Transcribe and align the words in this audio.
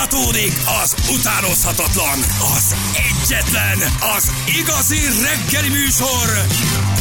Folytatódik 0.00 0.52
az 0.82 0.94
utánozhatatlan, 1.10 2.18
az 2.56 2.74
egyetlen, 2.92 3.78
az 4.16 4.32
igazi 4.60 4.98
reggeli 5.22 5.68
műsor, 5.68 6.46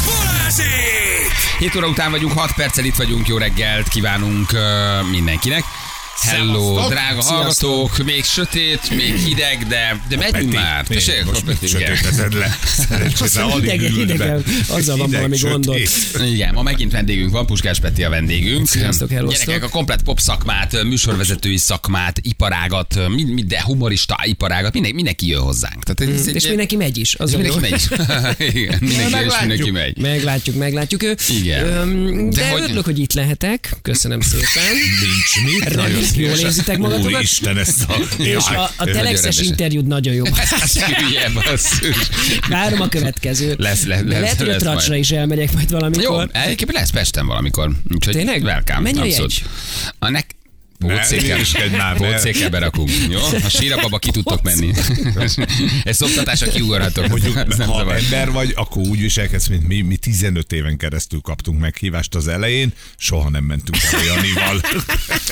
Balázsék! 0.06 1.32
7 1.60 1.76
óra 1.76 1.88
után 1.88 2.12
vagyunk, 2.12 2.38
6 2.38 2.52
perccel 2.52 2.86
itt 2.86 2.96
vagyunk, 2.96 3.28
jó 3.28 3.38
reggelt 3.38 3.88
kívánunk 3.88 4.52
uh, 4.52 5.10
mindenkinek. 5.10 5.64
Hello, 6.22 6.64
Szevasztok! 6.68 6.90
drága 6.92 7.22
hallgatók, 7.24 8.04
még 8.06 8.24
sötét, 8.24 8.90
még 8.96 9.16
hideg, 9.16 9.66
de, 9.68 10.02
de 10.10 10.18
megyünk 10.18 10.54
már. 10.54 10.86
Tessék, 10.88 11.26
most 11.26 11.44
Peti, 11.44 11.68
sötétezed 11.68 12.34
le? 12.34 12.58
Szerencsére 12.66 13.24
Azt 13.26 13.38
alig 13.38 13.70
hideg- 13.72 13.94
hidegen, 13.96 14.44
azzal 14.68 14.98
van 14.98 15.06
Hideg, 15.06 15.22
valami 15.22 15.38
gondod. 15.42 15.78
Igen, 16.26 16.54
ma 16.54 16.62
megint 16.62 16.92
vendégünk 16.92 17.32
van, 17.32 17.46
Puskás 17.46 17.80
Peti 17.80 18.04
a 18.04 18.10
vendégünk. 18.10 18.68
Sziasztok, 18.68 19.10
hellosztok. 19.12 19.46
Gyerekek, 19.46 19.68
a 19.68 19.70
komplet 19.70 20.02
pop 20.04 20.20
szakmát, 20.20 20.84
műsorvezetői 20.84 21.58
szakmát, 21.58 22.20
iparágat, 22.22 22.96
mind, 23.10 23.34
mind, 23.34 23.48
de 23.48 23.62
humorista 23.62 24.18
iparágat, 24.24 24.72
mindenki, 24.74 24.96
mindenki 24.96 25.28
jön 25.28 25.42
hozzánk. 25.42 25.84
Tehát 25.84 26.14
ez 26.16 26.28
egy- 26.28 26.36
És 26.36 26.48
mindenki 26.48 26.76
megy 26.76 26.98
is. 26.98 27.16
Az 27.16 27.32
mindenki 27.34 27.60
megy. 27.60 27.82
Igen, 28.56 28.78
mindenki, 28.80 29.26
és 29.26 29.34
mindenki 29.40 29.72
megy. 29.72 29.98
Meglátjuk, 29.98 30.56
meglátjuk. 30.56 31.02
Igen. 31.42 32.30
De 32.30 32.42
De, 32.42 32.50
hogy- 32.50 32.62
örülök, 32.62 32.86
hogy 32.86 33.00
itt 33.00 33.14
lehetek. 33.14 33.76
Köszönöm 33.82 34.22
szépen. 34.22 34.76
Nincs 35.02 35.54
mit. 35.54 35.76
Nagyon 36.16 36.30
jól 36.30 36.40
érzitek 36.40 36.78
magatokat. 36.78 37.14
Úristen, 37.14 37.58
ezt 37.58 37.84
a... 37.88 37.94
És 38.18 38.36
a, 38.36 38.72
a 38.76 38.86
telexes 38.86 39.40
interjúd 39.40 39.88
nagyon 39.88 40.14
jó. 40.14 40.24
Várom 42.50 42.82
a 42.82 42.88
következőt. 42.88 43.60
Lesz, 43.60 43.86
lesz, 43.86 44.02
lesz, 44.02 44.20
lehet, 44.20 44.38
hogy 44.38 44.50
a 44.50 44.56
tracsra 44.56 44.96
is 44.96 45.12
elmegyek 45.12 45.54
majd 45.54 45.72
Jó, 45.72 45.78
valamikor. 45.78 46.30
egyébként 46.32 46.72
lesz 46.72 46.90
Pesten 46.90 47.26
valamikor. 47.26 47.72
Úgyhogy 47.94 48.14
Tényleg? 48.14 48.44
Welcome. 48.44 48.80
Mennyi 48.80 49.00
a 49.00 49.06
jegy? 49.06 49.44
A 50.00 50.10
nek... 50.10 50.36
Pótszékkel 50.80 52.50
berakunk. 52.50 52.90
Jó? 53.10 53.20
A 53.44 53.50
sírapaba 53.50 53.98
ki 54.00 54.12
tudtok 54.12 54.42
menni. 54.42 54.72
Ez 55.84 55.96
szoktatásra 55.96 56.48
kiugorhatok. 56.48 57.08
Mondjuk, 57.08 57.38
Ez 57.38 57.58
nem 57.58 57.68
ha 57.68 57.78
zavar. 57.78 57.96
ember 57.96 58.32
vagy, 58.32 58.54
akkor 58.56 58.82
úgy 58.88 59.00
viselkedsz, 59.00 59.48
mint 59.48 59.68
mi, 59.68 59.82
mi 59.82 59.96
15 59.96 60.52
éven 60.52 60.78
keresztül 60.78 61.22
kaptunk 61.22 61.60
meghívást 61.60 62.16
az 62.16 62.28
elején, 62.28 62.74
soha 62.98 63.30
nem 63.30 63.44
mentünk 63.44 63.78
el 63.94 64.04
Janival. 64.04 64.62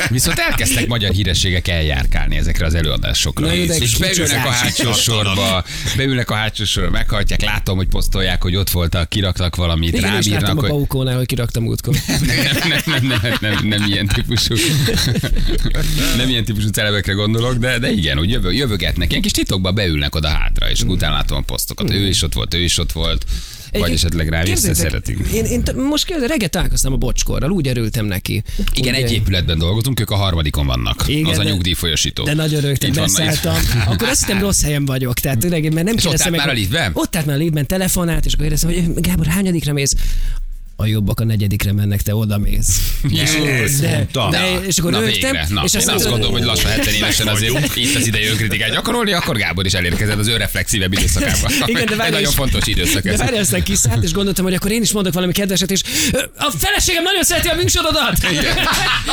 Viszont 0.09 0.39
elkezdtek 0.39 0.87
magyar 0.87 1.11
hírességek 1.13 1.67
eljárkálni 1.67 2.37
ezekre 2.37 2.65
az 2.65 2.73
előadásokra. 2.73 3.45
Na 3.45 3.53
jó, 3.53 3.63
és 3.63 3.77
kicsi 3.77 3.97
beülnek 3.99 4.45
a 4.45 4.49
hátsó 4.49 4.93
sorba, 4.93 5.63
beülnek 5.97 6.29
a 6.29 6.35
hátsó 6.35 6.63
sorba, 6.65 6.89
meghallják, 6.89 7.41
látom, 7.41 7.77
hogy 7.77 7.87
posztolják, 7.87 8.41
hogy 8.41 8.55
ott 8.55 8.69
voltak, 8.69 9.09
kiraktak 9.09 9.55
valamit, 9.55 9.93
Igen, 9.93 10.03
és 10.03 10.25
rábírnak, 10.25 10.57
a 10.57 10.59
hogy... 10.59 10.69
paukónál, 10.69 11.15
hogy 11.15 11.25
kiraktam 11.25 11.65
útkor. 11.65 11.95
nem, 12.07 12.19
nem, 12.69 12.81
nem, 12.85 13.19
nem, 13.21 13.37
nem, 13.41 13.67
nem 13.67 13.83
ilyen 13.87 14.07
típusú. 14.07 14.55
Nem 16.17 16.29
ilyen 16.29 16.43
típusú 16.43 16.67
celebekre 16.67 17.13
gondolok, 17.13 17.55
de, 17.55 17.79
de 17.79 17.91
igen, 17.91 18.19
úgy 18.19 18.29
jövő, 18.29 18.51
jövögetnek. 18.51 19.09
Ilyen 19.09 19.21
kis 19.21 19.31
titokba 19.31 19.71
beülnek 19.71 20.15
oda 20.15 20.27
hátra, 20.27 20.69
és 20.69 20.81
utána 20.81 21.13
látom 21.13 21.37
a 21.37 21.41
posztokat. 21.41 21.91
Ő 21.91 22.07
is 22.07 22.21
ott 22.21 22.33
volt, 22.33 22.53
ő 22.53 22.59
is 22.59 22.77
ott 22.77 22.91
volt. 22.91 23.25
Vagy 23.71 23.89
Egy- 23.89 23.95
esetleg 23.95 24.29
rá 24.29 24.43
szeretünk. 24.55 25.27
Én, 25.27 25.45
én 25.45 25.63
t- 25.63 25.75
most 25.75 26.05
kérdez, 26.05 26.27
reggel 26.29 26.49
találkoztam 26.49 26.93
a 26.93 26.95
bocskorral, 26.95 27.51
úgy 27.51 27.67
örültem 27.67 28.05
neki. 28.05 28.43
Igen, 28.73 28.93
Hogy, 28.93 29.03
egy 29.03 29.11
épületben 29.11 29.57
dolgozunk, 29.57 29.99
ők 29.99 30.09
a 30.09 30.15
harmadikon 30.15 30.65
vannak. 30.65 31.03
Igen, 31.07 31.25
az 31.25 31.37
a 31.37 31.43
nyugdíjfolyosító. 31.43 32.23
De 32.23 32.33
nagyon 32.33 32.61
rögtön 32.61 32.91
beszálltam. 32.93 33.55
Akkor 33.85 34.07
azt 34.07 34.25
hittem 34.25 34.41
rossz 34.41 34.61
helyen 34.63 34.85
vagyok. 34.85 35.13
Tehát 35.13 35.37
tényleg, 35.37 35.61
mert 35.73 35.85
nem 35.85 35.85
És 35.85 35.91
ott 35.93 35.99
kérdeztem 36.01 36.33
állt 36.33 36.45
már 36.45 36.53
a 36.55 36.57
liftben? 36.57 36.91
Ott 36.93 37.15
állt 37.15 37.25
már 37.25 37.35
a 37.35 37.39
liftben, 37.39 37.67
telefonált, 37.67 38.25
és 38.25 38.33
akkor 38.33 38.47
kérdeztem, 38.47 38.93
hogy 38.93 39.01
Gábor, 39.01 39.25
hányadikra 39.25 39.73
mész? 39.73 39.93
A 40.79 40.85
jobbak 40.85 41.19
a 41.19 41.23
negyedikre 41.23 41.73
mennek, 41.73 42.01
te 42.01 42.15
oda 42.15 42.37
mész. 42.37 42.81
Ezt 43.63 43.81
De, 43.81 44.07
de, 44.29 44.59
és 44.67 44.77
akkor 44.77 44.91
Na 44.91 44.99
rögtem, 44.99 45.31
végre. 45.31 45.47
Na, 45.49 45.63
és 45.63 45.73
én 45.73 45.79
azt 45.79 45.89
azt 45.89 46.09
gondolom, 46.09 46.31
hogy 46.31 46.43
lassan 46.43 46.71
70 46.71 46.93
évesen 46.93 47.27
azért 47.27 47.75
itt 47.75 47.95
az 47.95 48.07
ideje 48.07 48.29
önkritikát 48.29 48.71
gyakorolni, 48.71 49.11
akkor 49.13 49.37
Gábor 49.37 49.65
is 49.65 49.73
elérkezett 49.73 50.17
az 50.17 50.27
ő 50.27 50.37
reflexívebb 50.37 50.93
időszakába. 50.93 51.49
Igen, 51.65 51.85
de 51.85 51.95
várj, 51.95 52.11
nagyon 52.11 52.31
fontos 52.31 52.67
időszak 52.67 53.03
De 53.03 53.11
ez. 53.11 53.19
várj, 53.19 53.37
aztán 53.37 53.63
kiszállt, 53.63 54.03
és 54.03 54.11
gondoltam, 54.11 54.45
hogy 54.45 54.53
akkor 54.53 54.71
én 54.71 54.81
is 54.81 54.91
mondok 54.91 55.13
valami 55.13 55.31
kedveset, 55.31 55.71
és 55.71 55.81
a 56.37 56.53
feleségem 56.57 57.03
nagyon 57.03 57.23
szereti 57.23 57.47
a 57.47 57.55
műsorodat! 57.55 58.17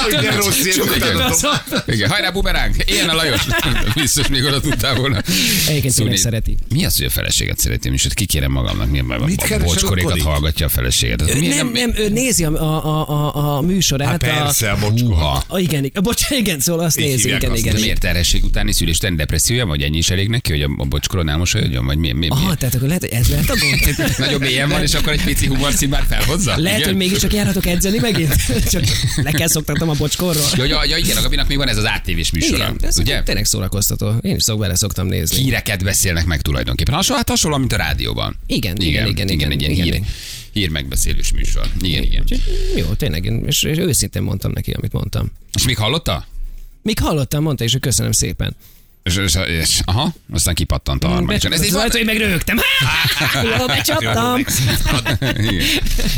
Igen, 0.08 0.36
rossz. 0.36 1.42
Igen, 1.86 2.10
hajrá 2.10 2.30
bumeránk, 2.30 2.76
ilyen 2.86 3.08
a 3.08 3.14
Lajos. 3.14 3.40
Biztos 3.94 4.28
még 4.28 4.44
oda 4.44 4.60
tudtál 4.60 4.94
volna. 4.94 5.22
Egyébként 5.68 5.94
tényleg 5.94 6.16
szereti. 6.16 6.56
Mi 6.68 6.84
az, 6.84 6.96
hogy 6.96 7.06
a 7.06 7.10
feleséget 7.10 7.58
szereti? 7.58 7.90
És 7.92 8.06
kikérem 8.14 8.50
magamnak, 8.50 8.90
mi 8.90 8.98
a, 8.98 9.04
a 9.54 9.58
bocskorékat 9.58 10.22
hallgatja 10.22 10.66
a 10.66 10.68
feleséget. 10.68 11.38
Miért 11.38 11.53
Nem, 11.56 11.70
nem, 11.72 11.92
ő 11.96 12.08
nézi 12.08 12.44
a, 12.44 12.52
a, 12.52 12.84
a, 12.84 13.34
a, 13.34 13.56
a 13.56 13.60
műsorát. 13.60 14.08
Hát 14.08 14.18
persze, 14.18 14.70
a 14.70 14.74
A... 14.74 14.78
bocskor. 14.78 15.08
Húha. 15.08 15.44
A, 15.46 15.58
igen, 15.58 15.84
igen, 15.84 16.02
bocs, 16.02 16.30
igen, 16.30 16.60
szóval 16.60 16.84
azt 16.84 17.00
Így 17.00 17.06
nézi, 17.06 17.28
igen, 17.28 17.50
azt. 17.50 17.58
igen. 17.58 17.72
Igen. 17.72 17.80
miért 17.80 18.00
terhesség 18.00 18.44
utáni 18.44 18.72
szülésten 18.72 19.16
depressziója, 19.16 19.66
vagy 19.66 19.82
ennyi 19.82 19.96
is 19.96 20.10
elég 20.10 20.28
neki, 20.28 20.50
hogy 20.50 20.62
a, 20.62 20.70
a 20.78 20.84
bocskoron 20.84 21.28
elmosolyodjon, 21.28 21.86
vagy 21.86 21.98
mi, 21.98 22.12
mi? 22.12 22.28
Aha, 22.28 22.54
tehát 22.54 22.74
akkor 22.74 22.86
lehet, 22.86 23.02
hogy 23.02 23.12
ez 23.12 23.28
lehet 23.28 23.50
a 23.50 23.56
gond. 23.58 23.96
Nagyon 24.18 24.40
mélyen 24.40 24.68
van, 24.68 24.82
és 24.82 24.94
akkor 24.94 25.12
egy 25.12 25.24
pici 25.24 25.46
humorszín 25.46 25.88
már 25.88 26.04
felhozza? 26.08 26.56
Lehet, 26.56 26.78
Igen? 26.78 26.88
hogy 26.88 26.98
mégiscsak 26.98 27.32
járhatok 27.32 27.66
edzeni 27.66 27.98
megint. 27.98 28.34
Csak 28.72 28.82
le 29.16 29.30
kell 29.30 29.48
szoktatom 29.48 29.88
a 29.88 29.94
bocskorról. 29.94 30.42
Ja, 30.56 30.64
ja, 30.64 30.84
ja, 30.84 30.96
igen, 30.96 31.16
a 31.16 31.20
Gabinak 31.20 31.48
még 31.48 31.56
van 31.56 31.68
ez 31.68 31.76
az 31.76 31.84
ATV-s 31.84 32.30
műsora. 32.30 32.64
Igen, 32.64 32.76
ez 32.80 32.98
ugye? 32.98 33.22
tényleg 33.22 33.44
szórakoztató. 33.44 34.12
Én 34.20 34.34
is 34.34 34.42
szok 34.42 34.58
vele 34.58 34.74
szoktam 34.74 35.06
nézni. 35.06 35.36
Híreket 35.36 35.84
beszélnek 35.84 36.24
meg 36.26 36.40
tulajdonképpen. 36.40 36.94
Hasonló, 36.94 37.16
hát 37.18 37.28
hasonló, 37.28 37.56
mint 37.56 37.72
a 37.72 37.76
rádióban. 37.76 38.36
Igen, 38.46 38.76
igen, 38.76 39.06
igen, 39.06 39.28
igen, 39.28 39.50
egy 39.50 39.60
ilyen 39.60 39.72
igen, 39.72 39.84
hír, 39.84 39.94
igen. 39.94 40.06
Hír 40.54 40.68
megbeszélős 40.68 41.32
műsor. 41.32 41.66
Igen, 41.80 42.02
igen. 42.02 42.22
Úgyhogy 42.22 42.72
Jó, 42.76 42.84
tényleg, 42.86 43.24
én- 43.24 43.44
és, 43.46 43.62
és 43.62 43.78
őszintén 43.78 44.22
mondtam 44.22 44.50
neki, 44.52 44.70
amit 44.70 44.92
mondtam. 44.92 45.30
És 45.52 45.64
még 45.64 45.76
hallotta? 45.76 46.26
Még 46.82 46.98
hallottam, 46.98 47.42
mondta, 47.42 47.64
és 47.64 47.72
hogy 47.72 47.80
köszönöm 47.80 48.12
szépen. 48.12 48.56
És, 49.02 49.16
és, 49.16 49.34
és, 49.60 49.80
aha, 49.84 50.14
aztán 50.32 50.54
kipattant 50.54 51.04
a 51.04 51.08
harmadik. 51.08 51.44
Ez 51.44 51.64
így 51.64 51.72
volt, 51.72 51.92
van. 51.92 51.96
hogy 51.96 52.04
meg 52.04 52.16
rögtem. 52.16 52.58
Jó, 53.58 53.66
becsaptam. 53.66 54.44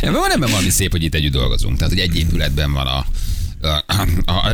Ebben 0.00 0.12
van 0.20 0.30
ebben 0.30 0.50
valami 0.50 0.70
szép, 0.70 0.90
hogy 0.90 1.02
itt 1.02 1.14
együtt 1.14 1.32
dolgozunk. 1.32 1.76
Tehát, 1.76 1.92
hogy 1.92 2.02
egy 2.02 2.16
épületben 2.16 2.72
van 2.72 2.86
a, 2.86 3.06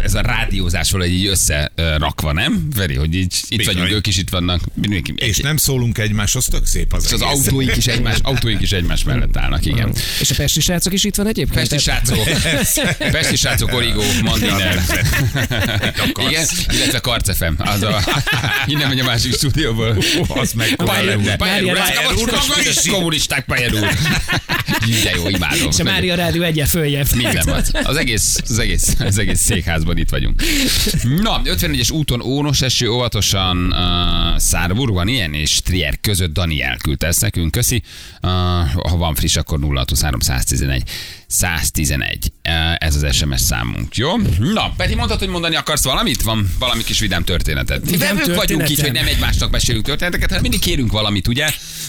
ez 0.04 0.14
a 0.14 0.20
rádiózás 0.20 0.90
valahogy 0.90 1.12
így 1.12 1.26
összerakva, 1.26 2.32
nem? 2.32 2.68
Veri, 2.76 2.94
hogy 2.94 3.14
így 3.14 3.34
itt 3.48 3.58
Bizony. 3.58 3.74
vagyunk, 3.74 3.92
ők 3.92 4.06
is 4.06 4.16
itt 4.16 4.30
vannak. 4.30 4.60
Mindenki, 4.74 5.14
És 5.16 5.38
nem 5.38 5.56
szólunk 5.56 5.98
egymáshoz, 5.98 6.44
tök 6.46 6.66
szép 6.66 6.92
az 6.92 7.04
és 7.04 7.12
az 7.12 7.22
egész. 7.22 7.34
autóink 7.46 7.76
is 7.76 7.86
egymás, 7.86 8.18
autóink 8.22 8.60
is 8.60 8.72
egymás 8.72 9.04
mellett 9.04 9.36
állnak, 9.36 9.66
igen. 9.66 9.94
És 10.20 10.30
a 10.30 10.34
pesti 10.34 10.60
srácok 10.60 10.92
is 10.92 11.04
itt 11.04 11.14
van 11.14 11.26
egyébként? 11.26 11.68
Pesti 11.68 11.78
srácok, 11.78 12.24
Pesti 12.98 13.36
srácok, 13.36 13.72
Origo, 13.72 14.02
Mandiner. 14.22 14.82
Igen, 16.28 16.46
illetve 16.70 16.98
Karcefem. 16.98 17.56
Az 17.58 17.82
a, 17.82 18.00
innen 18.66 18.88
megy 18.88 18.98
a 18.98 19.04
másik 19.04 19.34
stúdióból. 19.34 19.96
Az 20.28 20.52
meg 20.52 20.74
Pajer 20.74 21.16
úr, 21.16 21.36
Pajer 21.36 21.64
úr, 21.64 21.78
is 22.70 22.90
kommunisták, 22.90 23.44
Pajer 23.44 23.74
úr. 23.74 23.88
De 25.02 25.10
jó, 25.16 25.28
imádom. 25.28 25.68
És 25.70 25.78
a 25.78 25.82
Mária 25.82 26.14
Rádió 26.14 26.42
egyen 26.42 26.66
följebb. 26.66 27.06
Minden 27.14 27.42
van. 27.44 27.62
Az 27.82 27.96
egész, 27.96 28.36
az 28.48 28.58
egész, 28.58 28.94
az 29.06 29.18
egész 29.18 29.40
székházban 29.40 29.96
itt 29.96 30.10
vagyunk. 30.10 30.42
Na, 31.02 31.40
54-es 31.44 31.92
úton 31.92 32.22
ónos 32.22 32.62
eső, 32.62 32.88
óvatosan 32.88 33.66
uh, 33.66 34.38
Szárburg 34.38 34.92
van 34.92 35.08
ilyen, 35.08 35.34
és 35.34 35.60
Trier 35.60 36.00
között 36.00 36.32
Daniel 36.32 36.76
küldte 36.76 37.06
ezt 37.06 37.20
nekünk, 37.20 37.50
köszi. 37.50 37.82
Uh, 38.22 38.30
ha 38.88 38.96
van 38.96 39.14
friss, 39.14 39.36
akkor 39.36 39.58
0623 39.60 40.20
111 40.20 40.82
111. 41.26 42.32
Uh, 42.48 42.75
ez 42.78 42.97
az 42.97 43.16
SMS 43.16 43.41
számunk, 43.41 43.97
jó? 43.97 44.16
Na, 44.38 44.72
Peti, 44.76 44.94
mondtad, 44.94 45.19
hogy 45.19 45.28
mondani 45.28 45.56
akarsz 45.56 45.84
valamit? 45.84 46.22
Van 46.22 46.54
valami 46.58 46.84
kis 46.84 46.98
vidám 46.98 47.25
történeted. 47.25 47.84
Mi 47.84 47.91
Vidám 47.91 48.16
vevők 48.16 48.36
vagyunk 48.36 48.70
így, 48.70 48.80
hogy 48.80 48.92
nem 48.92 49.06
egymásnak 49.06 49.50
mesélünk 49.50 49.84
történeteket, 49.84 50.28
hanem 50.28 50.42
mindig 50.42 50.60
kérünk 50.60 50.92
valamit, 50.92 51.28
ugye? 51.28 51.44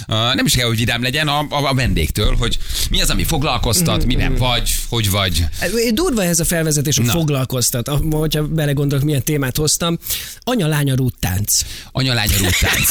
Uh, 0.07 0.35
nem 0.35 0.45
is 0.45 0.53
kell, 0.53 0.67
hogy 0.67 0.77
vidám 0.77 1.01
legyen 1.01 1.27
a, 1.27 1.39
a, 1.39 1.69
a 1.69 1.73
vendégtől, 1.73 2.35
hogy 2.35 2.57
mi 2.89 3.01
az, 3.01 3.09
ami 3.09 3.23
foglalkoztat, 3.23 4.05
miben 4.05 4.35
vagy, 4.35 4.75
hogy 4.89 5.09
vagy. 5.09 5.45
Durva 5.91 6.23
ez 6.23 6.39
a 6.39 6.45
felvezetés, 6.45 6.97
hogy 6.97 7.05
Na. 7.05 7.11
foglalkoztat. 7.11 7.87
Hogyha 8.11 8.47
belegondolok, 8.47 9.03
milyen 9.03 9.23
témát 9.23 9.57
hoztam. 9.57 9.97
Anya-lánya 10.39 10.95
rúttánc. 10.95 11.61
Anyalánya 11.91 12.37
rúttánc. 12.37 12.89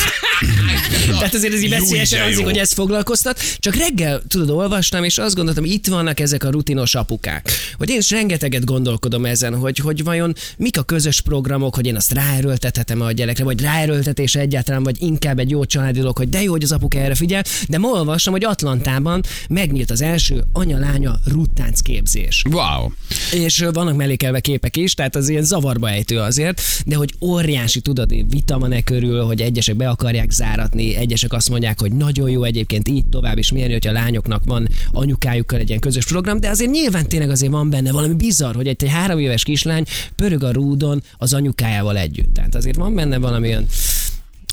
Tehát 1.18 1.34
azért 1.34 1.52
ez 1.52 1.62
így 1.62 1.70
veszélyesen 1.70 2.30
jó. 2.30 2.42
hogy 2.42 2.58
ez 2.58 2.72
foglalkoztat. 2.72 3.42
Csak 3.58 3.74
reggel, 3.74 4.22
tudod, 4.28 4.50
olvastam, 4.50 5.04
és 5.04 5.18
azt 5.18 5.34
gondoltam, 5.34 5.64
itt 5.64 5.86
vannak 5.86 6.20
ezek 6.20 6.44
a 6.44 6.50
rutinos 6.50 6.94
apukák. 6.94 7.51
Hogy 7.76 7.90
én 7.90 7.98
is 7.98 8.10
rengeteget 8.10 8.64
gondolkodom 8.64 9.24
ezen, 9.24 9.54
hogy, 9.54 9.78
hogy 9.78 10.04
vajon 10.04 10.34
mik 10.56 10.78
a 10.78 10.82
közös 10.82 11.20
programok, 11.20 11.74
hogy 11.74 11.86
én 11.86 11.96
azt 11.96 12.12
ráerőltethetem 12.12 13.00
a 13.00 13.12
gyerekre, 13.12 13.44
vagy 13.44 13.60
ráerőltetés 13.60 14.34
egyáltalán, 14.34 14.82
vagy 14.82 14.96
inkább 15.02 15.38
egy 15.38 15.50
jó 15.50 15.64
családi 15.64 15.98
dolog, 15.98 16.16
hogy 16.16 16.28
de 16.28 16.42
jó, 16.42 16.50
hogy 16.50 16.62
az 16.62 16.72
apuk 16.72 16.94
erre 16.94 17.14
figyel, 17.14 17.42
de 17.68 17.78
ma 17.78 17.88
olvastam, 17.88 18.32
hogy 18.32 18.44
Atlantában 18.44 19.22
megnyílt 19.48 19.90
az 19.90 20.00
első 20.00 20.44
anya-lánya 20.52 21.18
ruttánc 21.24 21.80
képzés. 21.80 22.42
Wow. 22.50 22.90
És 23.32 23.64
vannak 23.72 23.96
mellékelve 23.96 24.40
képek 24.40 24.76
is, 24.76 24.94
tehát 24.94 25.16
az 25.16 25.28
ilyen 25.28 25.44
zavarba 25.44 25.90
ejtő 25.90 26.18
azért, 26.18 26.62
de 26.86 26.96
hogy 26.96 27.14
óriási 27.20 27.80
tudod, 27.80 28.30
vita 28.30 28.58
van 28.58 28.72
e 28.72 28.82
körül, 28.82 29.24
hogy 29.24 29.40
egyesek 29.40 29.76
be 29.76 29.88
akarják 29.88 30.30
záratni, 30.30 30.96
egyesek 30.96 31.32
azt 31.32 31.50
mondják, 31.50 31.80
hogy 31.80 31.92
nagyon 31.92 32.30
jó 32.30 32.44
egyébként 32.44 32.88
így 32.88 33.06
tovább 33.06 33.38
is 33.38 33.52
mérni, 33.52 33.72
hogy 33.72 33.86
a 33.86 33.92
lányoknak 33.92 34.44
van 34.44 34.68
anyukájukkal 34.92 35.58
egy 35.58 35.68
ilyen 35.68 35.80
közös 35.80 36.04
program, 36.04 36.40
de 36.40 36.48
azért 36.48 36.70
nyilván 36.70 37.08
tényleg 37.08 37.30
azért 37.42 37.56
van 37.56 37.70
benne 37.70 37.92
valami 37.92 38.14
bizarr, 38.14 38.54
hogy 38.54 38.66
egy, 38.66 38.84
egy 38.84 38.90
három 38.90 39.18
éves 39.18 39.42
kislány 39.42 39.84
pörög 40.16 40.42
a 40.42 40.52
rúdon 40.52 41.02
az 41.18 41.34
anyukájával 41.34 41.96
együtt. 41.96 42.34
Tehát 42.34 42.54
azért 42.54 42.76
van 42.76 42.94
benne 42.94 43.18
valami 43.18 43.48
olyan 43.48 43.66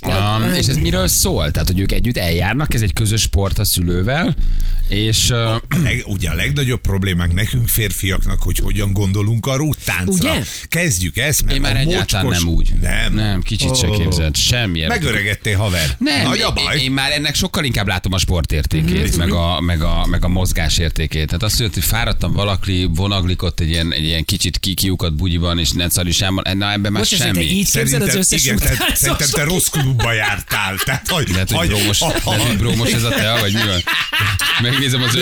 Um, 0.07 0.53
és 0.53 0.67
ez 0.67 0.77
miről 0.77 1.07
szól? 1.07 1.51
Tehát, 1.51 1.67
hogy 1.67 1.79
ők 1.79 1.91
együtt 1.91 2.17
eljárnak, 2.17 2.73
ez 2.73 2.81
egy 2.81 2.93
közös 2.93 3.21
sport 3.21 3.59
a 3.59 3.63
szülővel, 3.63 4.35
és 4.87 5.29
uh, 5.29 5.37
Leg, 5.83 6.03
ugye 6.05 6.29
a 6.29 6.33
legnagyobb 6.33 6.81
problémánk 6.81 7.33
nekünk 7.33 7.67
férfiaknak, 7.67 8.41
hogy 8.41 8.57
hogyan 8.57 8.93
gondolunk 8.93 9.45
a 9.45 9.55
rúttáncra. 9.55 10.31
Ugye? 10.31 10.43
Kezdjük 10.67 11.17
ezt, 11.17 11.43
mert 11.43 11.55
én 11.55 11.61
már 11.61 11.75
a 11.75 11.79
egyáltalán 11.79 12.25
mocskos... 12.25 12.43
nem 12.43 12.53
úgy. 12.53 12.73
Nem. 12.81 13.13
Nem, 13.13 13.41
kicsit 13.41 13.77
se 13.77 13.87
Ó. 13.89 13.97
képzelt. 13.97 14.37
Semmi. 14.37 14.85
Megöregedtél, 14.87 15.57
haver. 15.57 15.95
Nem, 15.97 16.23
Nagy 16.23 16.39
a 16.39 16.47
én, 16.47 16.63
baj. 16.63 16.79
én, 16.79 16.91
már 16.91 17.11
ennek 17.11 17.35
sokkal 17.35 17.63
inkább 17.63 17.87
látom 17.87 18.13
a 18.13 18.17
sportértékét, 18.17 19.17
meg, 19.17 19.31
a, 19.31 19.61
meg, 19.61 19.81
a, 19.81 20.05
meg 20.05 20.23
a 20.23 20.27
mozgás 20.27 20.77
értékét. 20.77 21.25
Tehát 21.25 21.43
azt 21.43 21.59
mondja, 21.59 21.79
hogy 21.81 21.89
fáradtam 21.89 22.33
valaki, 22.33 22.89
vonaglik 22.93 23.43
ott 23.43 23.59
egy 23.59 23.69
ilyen, 23.69 23.93
egy 23.93 24.03
ilyen 24.03 24.25
kicsit 24.25 24.57
kikiukat 24.57 25.15
bugyiban, 25.15 25.59
és 25.59 25.71
necalisámban, 25.71 26.57
na 26.57 26.71
ebben 26.71 26.91
már 26.91 27.01
Most 27.01 27.13
ezt 27.13 27.21
te 27.21 27.27
semmi. 27.27 27.43
így 27.45 27.71
képzeled 27.71 28.01
az 28.01 28.09
Szerintem, 28.09 28.17
összes 28.19 28.43
igen, 28.43 28.57
te, 28.57 28.95
szerintem 28.95 29.29
te 29.31 29.43
rossz 29.43 29.67
klubba 29.89 30.13
jártál. 30.13 30.77
Tehát, 30.77 31.07
hogy, 31.07 31.29
Lehet, 31.29 31.51
hogy 31.51 31.67
brómos, 31.67 31.99
lehet, 31.99 32.23
hogy 32.23 32.57
brómos 32.57 32.91
ez 32.91 33.03
a 33.03 33.09
tea, 33.09 33.39
vagy 33.39 33.53
mi 33.53 33.59
van? 33.59 33.83
Megnézem 34.61 35.01
az 35.01 35.17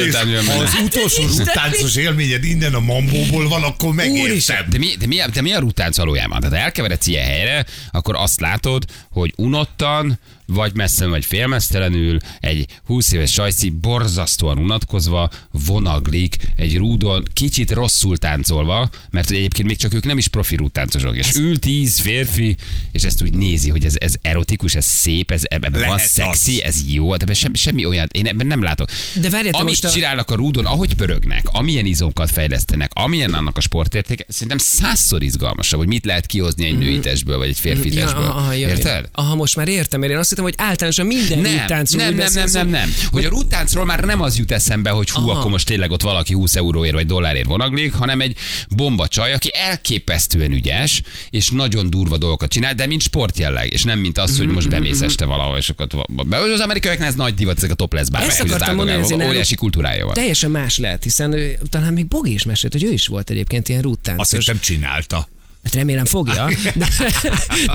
ha 0.48 0.54
az 0.54 0.74
utolsó 0.84 1.24
rutáncos 1.38 1.96
élményed 1.96 2.44
innen 2.44 2.74
a 2.74 2.80
mambóból 2.80 3.48
van, 3.48 3.64
akkor 3.64 3.94
megértem. 3.94 4.66
De 4.69 4.78
mi, 4.78 4.96
de, 5.00 5.08
mi, 5.08 5.22
de 5.34 5.42
mi 5.42 5.54
a 5.54 5.60
rutánc 5.60 5.98
valójában? 5.98 6.40
Tehát 6.40 6.56
ha 6.56 6.62
elkeveredsz 6.62 7.08
ilyen 7.08 7.25
helyre, 7.25 7.66
akkor 7.92 8.16
azt 8.16 8.40
látod, 8.40 8.86
hogy 9.12 9.34
unottan, 9.36 10.19
vagy 10.48 10.76
messze, 10.76 11.06
vagy 11.06 11.26
félmeztelenül 11.26 12.18
egy 12.40 12.66
20 12.86 13.12
éves 13.12 13.32
sajci 13.32 13.70
borzasztóan 13.70 14.58
unatkozva 14.58 15.30
vonaglik 15.52 16.36
egy 16.56 16.78
rúdon, 16.78 17.24
kicsit 17.34 17.72
rosszul 17.72 18.18
táncolva, 18.18 18.90
mert 19.10 19.28
hogy 19.28 19.38
egyébként 19.38 19.68
még 19.68 19.78
csak 19.78 19.94
ők 19.94 20.06
nem 20.06 20.18
is 20.18 20.28
profi 20.28 20.56
rúdtáncosok, 20.56 21.16
és 21.16 21.36
ül 21.36 21.60
tíz 21.60 22.00
férfi, 22.00 22.56
és 22.92 23.04
ezt 23.04 23.22
úgy 23.22 23.34
nézi, 23.34 23.70
hogy 23.70 23.86
ez, 23.86 23.96
ez 24.00 24.16
erotikus, 24.22 24.76
ez 24.76 24.86
szép, 24.86 25.32
ez 25.32 25.42
ebben 25.44 25.72
van 25.88 25.98
szexi, 25.98 26.60
az. 26.60 26.64
ez 26.64 26.76
jó, 26.94 27.16
de 27.16 27.22
ebben 27.22 27.36
semmi, 27.36 27.56
semmi 27.58 27.86
olyan, 27.86 28.08
én 28.12 28.26
ebben 28.28 28.48
nem 28.48 28.64
látok. 28.64 28.90
De 29.22 29.30
várjál, 29.30 29.54
Amit 29.54 29.68
most 29.68 29.86
a- 29.86 29.90
csinálnak 29.90 30.32
a 30.32 30.36
rúdon, 30.36 30.66
ahogy 30.66 30.94
pörögnek, 30.96 31.46
amilyen 31.52 31.86
izókat 31.86 32.32
fejlesztenek, 32.32 32.92
amilyen 32.94 33.34
annak 33.34 33.58
a 33.58 33.62
sportértéke, 33.62 34.26
szerintem 34.28 34.58
százszor 34.58 35.24
izgalmasabb, 35.24 35.80
hogy 35.80 35.88
mit 35.88 36.06
lehet 36.06 36.26
kihozni 36.26 36.66
egy 36.66 36.78
női 36.78 37.00
testből, 37.00 37.38
vagy 37.38 37.48
egy 37.50 37.60
férfi 37.60 37.90
testből. 37.90 38.24
aha, 38.24 38.54
ja, 38.54 38.68
Érted? 38.68 39.10
Aha, 39.12 39.36
most 39.36 39.56
már 39.56 39.68
értem, 39.68 40.00
mert 40.00 40.12
én 40.12 40.18
azt 40.18 40.37
hittem, 40.38 40.44
hogy 40.44 40.68
általánosan 40.68 41.06
minden 41.06 41.39
Nem, 41.39 41.51
rúdtáncról 41.60 42.04
nem, 42.04 42.16
nem, 42.16 42.31
nem, 42.34 42.50
nem, 42.51 42.68
nem. 42.69 42.94
Hogy 43.12 43.25
a 43.25 43.30
rúttáncról 43.30 43.86
már 43.86 44.04
nem 44.04 44.22
az 44.22 44.38
jut 44.38 44.51
eszembe, 44.51 44.89
hogy 44.89 45.10
hú, 45.10 45.30
Aha. 45.30 45.39
akkor 45.39 45.51
most 45.51 45.66
tényleg 45.66 45.92
ott 45.92 46.01
valaki 46.01 46.34
20 46.34 46.56
euróért 46.56 46.94
vagy 46.94 47.06
dollárért 47.06 47.48
vonaglik, 47.48 47.94
hanem 47.94 48.22
egy 48.22 48.38
bomba 48.75 49.07
csaj, 49.07 49.34
aki 49.34 49.50
elképesztően 49.54 50.51
ügyes, 50.51 51.01
és 51.30 51.50
nagyon 51.50 51.89
durva 51.89 52.18
dolgokat 52.18 52.50
csinál, 52.50 52.74
de 52.74 52.86
mint 52.86 53.01
sportjelleg, 53.01 53.72
és 53.74 53.84
nem 53.84 54.00
mint 54.00 54.18
az, 54.18 54.38
hogy 54.38 54.48
most 54.48 54.69
bemész 54.69 55.01
este 55.01 55.25
valahol, 55.25 55.57
és 55.57 55.69
akkor 55.69 55.88
be- 56.28 56.38
az 56.38 56.60
amerikaiaknál 56.60 57.07
ez 57.07 57.16
nagy 57.16 57.34
divat, 57.34 57.57
ezek 57.57 57.72
a 57.72 57.74
topless 57.74 58.10
bármelyek, 58.10 58.36
Ezt 58.39 58.44
akartam 58.50 58.75
mondani, 58.75 59.01
ezért 59.01 59.24
óriási 59.24 59.56
kultúrája 59.56 60.06
van. 60.06 60.13
Teljesen 60.13 60.51
más 60.51 60.78
lehet, 60.78 61.04
hiszen 61.04 61.34
ő, 61.34 61.57
talán 61.69 61.94
még 61.94 62.07
Bogi 62.07 62.34
is 62.34 62.44
mesélt, 62.44 62.74
hogy 62.74 62.84
ő 62.84 62.92
is 62.92 63.07
volt 63.07 63.30
egyébként 63.30 63.68
ilyen 63.69 63.80
Azt 63.80 63.88
rúdtáncos. 63.89 64.38
hittem 64.45 64.60
csinálta. 64.60 65.28
Hát 65.68 65.75
remélem 65.75 66.06
fogja, 66.06 66.50
de, 66.75 66.88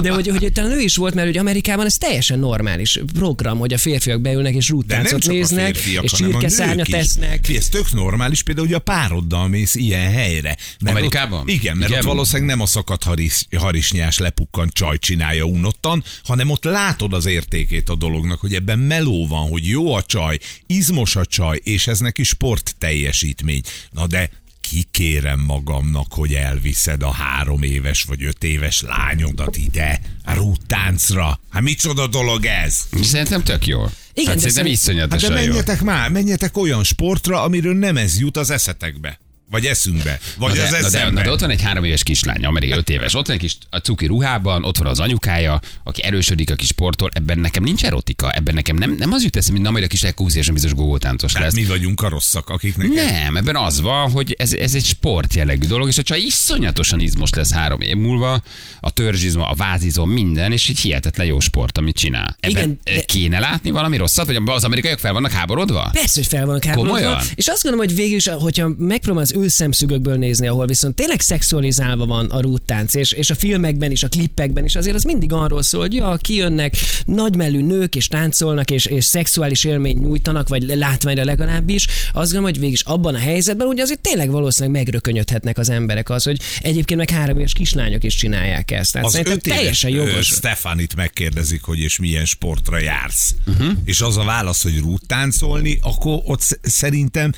de 0.02 0.12
hogy, 0.12 0.28
hogy 0.28 0.52
talán 0.52 0.70
ő 0.70 0.80
is 0.80 0.96
volt, 0.96 1.14
mert 1.14 1.26
hogy 1.26 1.36
Amerikában 1.36 1.86
ez 1.86 1.96
teljesen 1.96 2.38
normális 2.38 2.98
program, 3.12 3.58
hogy 3.58 3.72
a 3.72 3.78
férfiak 3.78 4.20
beülnek 4.20 4.54
és 4.54 4.72
csak 5.06 5.24
néznek, 5.24 5.70
a 5.70 5.78
férfiak, 5.78 6.04
és 6.04 6.10
hanem 6.10 6.28
a 6.28 6.32
csirkeszárnyat 6.32 6.76
nők 6.76 6.86
is. 6.86 6.94
tesznek. 6.94 7.44
Fie, 7.44 7.58
ez 7.58 7.68
tök 7.68 7.92
normális, 7.92 8.42
például, 8.42 8.66
hogy 8.66 8.76
a 8.76 8.78
pároddal 8.78 9.48
mész 9.48 9.74
ilyen 9.74 10.10
helyre. 10.10 10.56
Mert 10.80 10.96
Amerikában? 10.96 11.40
Ott, 11.40 11.48
igen, 11.48 11.76
mert 11.76 11.90
Igen. 11.90 12.02
ott 12.02 12.08
valószínűleg 12.08 12.48
nem 12.48 12.60
a 12.60 12.66
szakadt 12.66 13.02
haris, 13.02 13.46
harisnyás 13.56 14.18
lepukkant 14.18 14.72
csaj 14.72 14.98
csinálja 14.98 15.44
unottan, 15.44 16.04
hanem 16.24 16.50
ott 16.50 16.64
látod 16.64 17.12
az 17.12 17.26
értékét 17.26 17.88
a 17.88 17.94
dolognak, 17.94 18.40
hogy 18.40 18.54
ebben 18.54 18.78
meló 18.78 19.26
van, 19.26 19.48
hogy 19.48 19.66
jó 19.66 19.94
a 19.94 20.02
csaj, 20.02 20.38
izmos 20.66 21.16
a 21.16 21.24
csaj, 21.26 21.60
és 21.62 21.86
ez 21.86 21.98
neki 21.98 22.22
sport 22.22 22.74
teljesítmény. 22.78 23.60
Na 23.90 24.06
de 24.06 24.30
kikérem 24.72 25.40
magamnak, 25.40 26.06
hogy 26.12 26.32
elviszed 26.34 27.02
a 27.02 27.10
három 27.10 27.62
éves 27.62 28.02
vagy 28.02 28.24
öt 28.24 28.44
éves 28.44 28.80
lányodat 28.80 29.56
ide, 29.56 30.00
a 30.24 30.34
rúttáncra. 30.34 31.40
Hát 31.50 31.62
micsoda 31.62 32.06
dolog 32.06 32.44
ez? 32.44 32.78
Szerintem 33.02 33.42
tök 33.42 33.66
jó. 33.66 33.84
Igen, 34.14 34.32
hát 34.32 34.42
de 34.42 34.50
szerintem 34.50 34.52
szerint- 34.52 34.56
Hát 34.56 34.66
iszonyatosan 34.74 35.32
de 35.34 35.40
jó. 35.40 35.46
menjetek 35.48 35.82
már, 35.82 36.10
menjetek 36.10 36.56
olyan 36.56 36.84
sportra, 36.84 37.42
amiről 37.42 37.74
nem 37.74 37.96
ez 37.96 38.18
jut 38.18 38.36
az 38.36 38.50
eszetekbe. 38.50 39.20
Vagy 39.52 39.66
eszünkbe. 39.66 40.18
Vagy 40.38 40.54
Na 40.56 40.62
az 40.62 40.70
de, 40.70 40.76
na, 40.76 40.80
de, 40.80 40.86
eszembe. 40.86 41.20
na 41.20 41.22
de 41.26 41.30
ott 41.30 41.40
van 41.40 41.50
egy 41.50 41.62
három 41.62 41.84
éves 41.84 42.02
kislány, 42.02 42.44
amerikai 42.44 42.78
öt 42.78 42.88
éves, 42.90 43.14
ott 43.14 43.26
van 43.26 43.36
egy 43.36 43.42
kis 43.42 43.56
a 43.70 43.76
cuki 43.76 44.06
ruhában, 44.06 44.64
ott 44.64 44.76
van 44.76 44.86
az 44.86 45.00
anyukája, 45.00 45.60
aki 45.84 46.02
erősödik, 46.02 46.50
aki 46.50 46.64
sportol, 46.66 47.10
ebben 47.12 47.38
nekem 47.38 47.62
nincs 47.62 47.84
erotika, 47.84 48.30
ebben 48.32 48.54
nekem 48.54 48.76
nem, 48.76 48.94
nem 48.98 49.12
az 49.12 49.22
jut 49.22 49.36
eszembe, 49.36 49.52
mint 49.52 49.64
na 49.64 49.70
majd 49.72 49.84
a 49.84 49.86
kis 49.86 50.02
ekkúziáson 50.02 50.54
biztos 50.54 50.74
gógótáncos 50.74 51.32
Tehát 51.32 51.52
lesz. 51.52 51.62
mi 51.62 51.68
vagyunk 51.68 52.00
a 52.02 52.08
rosszak, 52.08 52.48
akiknek... 52.48 52.88
Nem, 52.88 53.36
ebben 53.36 53.56
az 53.56 53.80
van, 53.80 54.10
hogy 54.10 54.34
ez, 54.38 54.52
ez 54.52 54.74
egy 54.74 54.84
sport 54.84 55.34
jellegű 55.34 55.66
dolog, 55.66 55.88
és 55.88 55.98
a 55.98 56.02
csaj 56.02 56.20
iszonyatosan 56.20 57.00
izmos 57.00 57.30
lesz 57.30 57.52
három 57.52 57.80
év 57.80 57.96
múlva, 57.96 58.42
a 58.80 58.90
törzsizma, 58.90 59.48
a 59.48 59.54
vázizom, 59.54 60.10
minden, 60.10 60.52
és 60.52 60.68
egy 60.68 60.78
hihetetlen 60.78 61.26
jó 61.26 61.40
sport, 61.40 61.78
amit 61.78 61.96
csinál. 61.96 62.36
Ebben 62.40 62.50
Igen, 62.50 62.78
Igen, 62.84 62.96
de- 62.98 63.04
kéne 63.04 63.38
látni 63.38 63.70
valami 63.70 63.96
rosszat, 63.96 64.26
vagy 64.26 64.38
az 64.44 64.64
amerikaiak 64.64 64.98
fel 64.98 65.12
vannak 65.12 65.30
háborodva? 65.30 65.88
Persze, 65.92 66.12
hogy 66.20 66.26
fel 66.26 66.46
vannak 66.46 66.64
háborodva. 66.64 66.96
Komolyan? 66.98 67.22
És 67.34 67.46
azt 67.46 67.62
gondolom, 67.62 67.86
hogy 67.86 67.96
végül 67.96 68.16
is, 68.16 68.26
hogyha 68.28 68.68
megpróbálsz 68.78 69.32
ő 69.42 69.48
szemszögökből 69.48 70.16
nézni, 70.16 70.46
ahol 70.46 70.66
viszont 70.66 70.94
tényleg 70.94 71.20
szexualizálva 71.20 72.06
van 72.06 72.26
a 72.30 72.40
rúttánc, 72.40 72.94
és, 72.94 73.12
és 73.12 73.30
a 73.30 73.34
filmekben 73.34 73.90
is, 73.90 74.02
a 74.02 74.08
klippekben 74.08 74.64
is, 74.64 74.74
azért 74.76 74.96
az 74.96 75.02
mindig 75.02 75.32
arról 75.32 75.62
szól, 75.62 75.80
hogy 75.80 75.94
ja, 75.94 76.16
kijönnek 76.16 76.74
nagymellű 77.04 77.62
nők, 77.62 77.96
és 77.96 78.08
táncolnak, 78.08 78.70
és, 78.70 78.84
és 78.84 79.04
szexuális 79.04 79.64
élményt 79.64 80.00
nyújtanak, 80.00 80.48
vagy 80.48 80.62
látványra 80.62 81.24
legalábbis. 81.24 81.86
Azt 81.86 82.12
gondolom, 82.12 82.44
hogy 82.44 82.58
végül 82.58 82.74
is 82.74 82.80
abban 82.80 83.14
a 83.14 83.18
helyzetben, 83.18 83.66
ugye 83.66 83.82
azért 83.82 84.00
tényleg 84.00 84.30
valószínűleg 84.30 84.80
megrökönyödhetnek 84.82 85.58
az 85.58 85.68
emberek 85.70 86.10
az, 86.10 86.22
hogy 86.22 86.40
egyébként 86.60 86.98
meg 86.98 87.10
három 87.10 87.38
éves 87.38 87.52
kislányok 87.52 88.04
is 88.04 88.14
csinálják 88.14 88.70
ezt. 88.70 88.92
Tehát 88.92 89.06
Az 89.08 89.14
öt 89.14 89.26
éves 89.26 89.56
teljesen 89.56 89.90
jogos. 89.90 90.26
Stefanit 90.26 90.96
megkérdezik, 90.96 91.62
hogy 91.62 91.78
és 91.78 91.98
milyen 91.98 92.24
sportra 92.24 92.78
jársz. 92.78 93.34
Uh-huh. 93.46 93.72
És 93.84 94.00
az 94.00 94.16
a 94.16 94.24
válasz, 94.24 94.62
hogy 94.62 94.78
rúttáncolni, 94.78 95.78
akkor 95.82 96.20
ott 96.24 96.40
sz- 96.40 96.58
szerintem, 96.62 97.32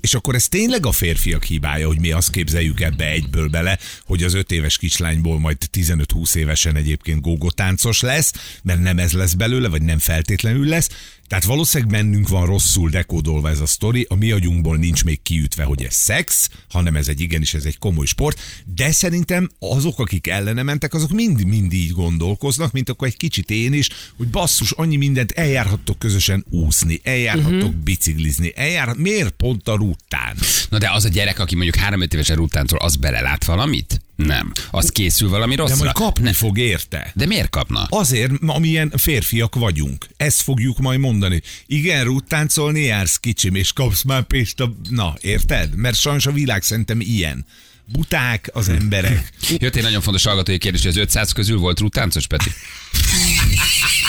és 0.00 0.14
akkor 0.14 0.34
ez 0.34 0.48
tényleg 0.48 0.86
a 0.86 0.92
férfiak 0.92 1.47
hibája, 1.48 1.86
hogy 1.86 2.00
mi 2.00 2.10
azt 2.10 2.30
képzeljük 2.30 2.80
ebbe 2.80 3.10
egyből 3.10 3.48
bele, 3.48 3.78
hogy 4.04 4.22
az 4.22 4.34
öt 4.34 4.52
éves 4.52 4.78
kislányból 4.78 5.38
majd 5.38 5.56
15-20 5.72 6.34
évesen 6.34 6.76
egyébként 6.76 7.20
gógotáncos 7.20 8.00
lesz, 8.00 8.32
mert 8.62 8.80
nem 8.80 8.98
ez 8.98 9.12
lesz 9.12 9.34
belőle, 9.34 9.68
vagy 9.68 9.82
nem 9.82 9.98
feltétlenül 9.98 10.66
lesz. 10.66 10.88
Tehát 11.28 11.44
valószínűleg 11.44 11.92
bennünk 11.92 12.28
van 12.28 12.46
rosszul 12.46 12.90
dekódolva 12.90 13.48
ez 13.48 13.60
a 13.60 13.66
sztori, 13.66 14.06
a 14.08 14.14
mi 14.14 14.30
agyunkból 14.30 14.76
nincs 14.76 15.04
még 15.04 15.22
kiütve, 15.22 15.64
hogy 15.64 15.82
ez 15.82 15.94
szex, 15.94 16.50
hanem 16.68 16.96
ez 16.96 17.08
egy 17.08 17.20
igenis, 17.20 17.54
ez 17.54 17.64
egy 17.64 17.78
komoly 17.78 18.06
sport, 18.06 18.40
de 18.74 18.92
szerintem 18.92 19.50
azok, 19.58 19.98
akik 19.98 20.26
ellene 20.26 20.62
mentek, 20.62 20.94
azok 20.94 21.10
mind, 21.10 21.44
mind 21.44 21.72
így 21.72 21.90
gondolkoznak, 21.90 22.72
mint 22.72 22.88
akkor 22.88 23.08
egy 23.08 23.16
kicsit 23.16 23.50
én 23.50 23.72
is, 23.72 23.88
hogy 24.16 24.28
basszus, 24.28 24.70
annyi 24.70 24.96
mindent 24.96 25.30
eljárhattok 25.30 25.98
közösen 25.98 26.44
úszni, 26.50 27.00
eljárhattok 27.02 27.62
uh-huh. 27.62 27.74
biciklizni, 27.74 28.52
eljárhat, 28.56 28.96
miért 28.96 29.30
pont 29.30 29.68
a 29.68 29.74
rúttán? 29.74 30.36
Na 30.68 30.78
de 30.78 30.90
az 30.90 31.04
a 31.04 31.08
gyerek, 31.08 31.37
aki 31.38 31.54
mondjuk 31.54 31.76
három 31.76 32.00
öt 32.00 32.14
évesen 32.14 32.36
rutáncol, 32.36 32.78
az 32.78 32.96
belelát 32.96 33.44
valamit? 33.44 34.00
Nem. 34.16 34.52
Az 34.70 34.88
készül 34.90 35.28
valami 35.28 35.54
De 35.54 35.60
rosszra? 35.62 35.76
majd 35.84 35.92
kapni 35.92 36.24
Ne. 36.24 36.32
fog 36.32 36.58
érte. 36.58 37.12
De 37.14 37.26
miért 37.26 37.50
kapna? 37.50 37.86
Azért, 37.88 38.32
amilyen 38.46 38.92
férfiak 38.96 39.54
vagyunk. 39.54 40.06
Ezt 40.16 40.40
fogjuk 40.40 40.78
majd 40.78 40.98
mondani. 41.00 41.42
Igen, 41.66 42.04
rúttáncolni 42.04 42.80
jársz 42.80 43.16
kicsim, 43.16 43.54
és 43.54 43.72
kapsz 43.72 44.02
már 44.02 44.22
pénzt 44.22 44.60
a... 44.60 44.74
Na, 44.90 45.14
érted? 45.20 45.76
Mert 45.76 45.96
sajnos 45.96 46.26
a 46.26 46.32
világ 46.32 46.62
szerintem 46.62 47.00
ilyen. 47.00 47.46
Buták 47.92 48.50
az 48.52 48.68
emberek. 48.68 49.32
Jött 49.58 49.76
egy 49.76 49.82
nagyon 49.82 50.00
fontos 50.00 50.24
hallgatói 50.24 50.58
kérdés, 50.58 50.80
hogy 50.82 50.90
az 50.90 50.96
500 50.96 51.32
közül 51.32 51.58
volt 51.58 51.80
rutáncos, 51.80 52.26
Peti? 52.26 52.50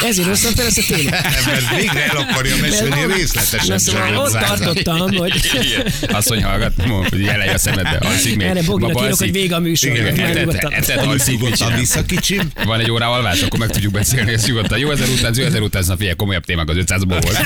Ezért 0.06 0.28
hoztam 0.28 0.54
fel 0.56 0.66
ezt 0.66 0.78
a 0.78 0.94
témát. 0.96 1.46
Mert 1.46 1.76
végre 1.76 2.04
el 2.10 2.18
akarja 2.18 2.56
mesélni 2.62 2.90
Mert- 2.90 3.16
részletesen. 3.16 3.68
Na 3.68 3.78
szóval 3.80 4.16
ott 4.16 4.32
tartottam, 4.32 5.00
hogy. 5.16 5.34
Asszony 6.08 6.44
hallgat, 6.44 6.74
hogy 7.10 7.20
jelej 7.22 7.48
a 7.54 7.58
szemedbe, 7.58 7.98
alszik 8.08 8.36
még. 8.36 8.48
erre 8.48 8.62
Boginak 8.62 9.02
írok, 9.04 9.18
hogy 9.18 9.32
vége 9.32 9.56
a 9.56 9.60
műsor. 9.60 9.90
Igen, 9.96 10.20
etet, 10.70 11.06
alszik, 11.06 11.40
Nyugodtan 11.40 11.76
vissza 11.80 12.04
kicsim. 12.06 12.52
Van 12.66 12.80
egy 12.80 12.92
óra 12.92 13.12
alvás, 13.12 13.42
akkor 13.42 13.60
meg 13.60 13.70
tudjuk 13.70 13.92
beszélni 13.94 14.32
ezt 14.32 14.48
nyugodtan. 14.48 14.78
Jó, 14.80 14.92
ezer 14.92 15.08
után, 15.08 15.34
jó, 15.38 15.46
ezer 15.46 15.62
után, 15.62 15.84
figyelj, 15.84 16.16
komolyabb 16.16 16.46
témák 16.46 16.70
az 16.70 16.76
500-ból 16.80 17.20
volt. 17.22 17.38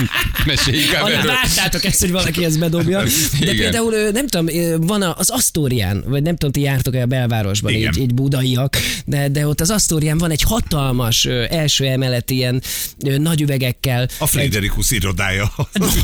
Meséljük 0.46 0.92
el 0.92 1.02
Alig 1.02 1.16
erről. 1.16 1.32
vártátok 1.32 1.84
ezt, 1.84 2.00
hogy 2.00 2.10
valaki 2.10 2.44
ezt 2.44 2.58
bedobja. 2.58 3.02
De 3.40 3.50
például, 3.54 3.94
nem 4.12 4.26
tudom, 4.26 4.46
van 4.86 5.02
a- 5.02 5.14
az 5.18 5.30
Asztórián, 5.30 6.04
vagy 6.06 6.22
nem 6.22 6.32
tudom, 6.36 6.52
ti 6.52 6.60
jártok-e 6.60 7.02
a 7.02 7.06
belvárosban, 7.06 7.72
így, 7.72 7.98
így 7.98 8.14
budaiak, 8.14 8.76
de, 9.04 9.28
de 9.28 9.46
ott 9.46 9.60
az 9.60 9.70
Asztórián 9.70 10.18
van 10.18 10.30
egy 10.30 10.42
hatalmas 10.42 11.24
ö, 11.24 11.44
első 11.80 11.94
emelet 11.94 12.30
ilyen 12.30 12.62
ö, 13.06 13.18
nagy 13.18 13.40
üvegekkel. 13.40 14.08
A 14.18 14.26
Frederikus 14.26 14.90
irodája. 14.90 15.52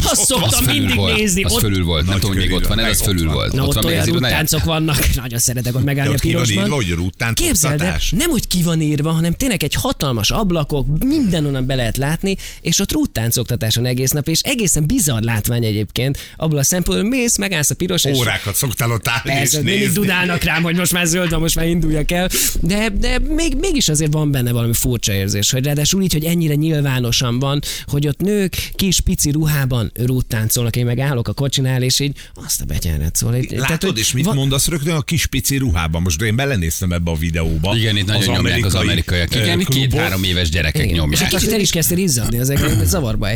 Azt 0.03 0.25
szoktam 0.31 0.65
mindig 0.65 0.97
volt, 0.97 1.17
nézni. 1.17 1.43
az 1.43 1.53
ott, 1.53 1.61
fölül 1.61 1.85
volt. 1.85 2.05
Nem 2.05 2.13
Nagy 2.13 2.21
tudom, 2.21 2.37
még 2.37 2.53
ott 2.53 2.67
van, 2.67 2.79
ez 2.79 3.01
fölül 3.03 3.31
volt. 3.33 3.53
na, 3.53 3.67
ott, 3.67 3.75
még 3.75 3.85
olyan 3.85 4.05
rúttáncok 4.05 4.65
vannak, 4.65 5.15
nagyon 5.23 5.39
szeretek 5.39 5.75
ott 5.75 5.85
megállni 5.85 6.11
a 6.11 6.15
ott 6.15 6.21
pirosban. 6.21 7.35
Képzeld 7.35 7.81
el, 7.81 7.99
nem 8.11 8.31
hogy 8.31 8.47
ki 8.47 8.63
van 8.63 8.81
írva, 8.81 9.11
hanem 9.11 9.33
tényleg 9.33 9.63
egy 9.63 9.75
hatalmas 9.75 10.31
ablakok, 10.31 11.05
mindenonnan 11.05 11.67
be 11.67 11.75
lehet 11.75 11.97
látni, 11.97 12.37
és 12.61 12.79
ott 12.79 12.93
rútttáncoktatáson 12.93 13.87
egész 13.87 14.11
nap, 14.11 14.29
és 14.29 14.41
egészen 14.41 14.87
bizarr 14.87 15.23
látvány 15.23 15.65
egyébként, 15.65 16.19
abból 16.37 16.59
a 16.59 16.63
szempontból, 16.63 17.09
mész, 17.09 17.37
megállsz 17.37 17.71
a 17.71 17.75
piros, 17.75 18.05
és 18.05 18.17
Órákat 18.17 18.55
szoktál 18.55 18.91
ott 18.91 19.09
állni 19.09 19.31
és 19.33 19.39
Persze, 19.39 19.57
mindig 19.57 19.79
nézni. 19.79 19.95
dudálnak 19.95 20.43
rám, 20.43 20.63
hogy 20.63 20.77
most 20.77 20.93
már 20.93 21.07
zöld 21.07 21.39
most 21.39 21.55
már 21.55 21.67
induljak 21.67 22.11
el. 22.11 22.29
De, 22.61 22.89
de 22.89 23.19
még, 23.19 23.55
mégis 23.57 23.89
azért 23.89 24.13
van 24.13 24.31
benne 24.31 24.53
valami 24.53 24.73
furcsa 24.73 25.13
érzés, 25.13 25.51
hogy 25.51 25.64
ráadásul 25.65 26.03
így, 26.03 26.13
hogy 26.13 26.25
ennyire 26.25 26.55
nyilvánosan 26.55 27.39
van, 27.39 27.61
hogy 27.85 28.07
ott 28.07 28.21
nők 28.21 28.71
kis 28.75 29.01
pici 29.01 29.31
ruhában 29.31 29.93
rúttáncolnak, 29.95 30.77
én 30.77 30.85
meg 30.85 30.99
állok 30.99 31.29
a 31.29 31.33
kocsinál, 31.33 31.83
és 31.83 32.01
így 32.01 32.17
azt 32.35 32.61
a 32.61 32.65
betyárat 32.65 33.17
szól. 33.17 33.35
Így- 33.35 33.49
tehát, 33.49 33.69
Látod, 33.69 33.91
hogy 33.91 33.99
és 33.99 34.13
mit 34.13 34.25
van- 34.25 34.35
mondasz 34.35 34.69
rögtön 34.69 34.95
a 34.95 35.01
kis 35.03 35.27
pici 35.27 35.57
ruhában? 35.57 36.03
Most 36.03 36.23
én 36.23 36.37
belenéztem 36.37 36.93
ebbe 36.93 37.11
a 37.11 37.15
videóba. 37.15 37.77
Igen, 37.77 37.97
itt 37.97 38.07
nagyon 38.07 38.35
nyomják 38.35 38.65
az 38.65 38.75
amerikaiak. 38.75 39.35
Igen, 39.35 39.59
két-három 39.59 40.23
éves 40.23 40.49
gyerekek 40.49 40.83
Igen. 40.83 40.95
És 40.95 41.01
nyomják. 41.01 41.23
egy 41.23 41.29
kicsit 41.29 41.53
el 41.53 41.61
is 41.61 41.71
kezdtél 41.71 41.99
izzadni 41.99 42.39
az 42.39 42.51
egész 42.51 42.73
zavarba. 42.85 43.29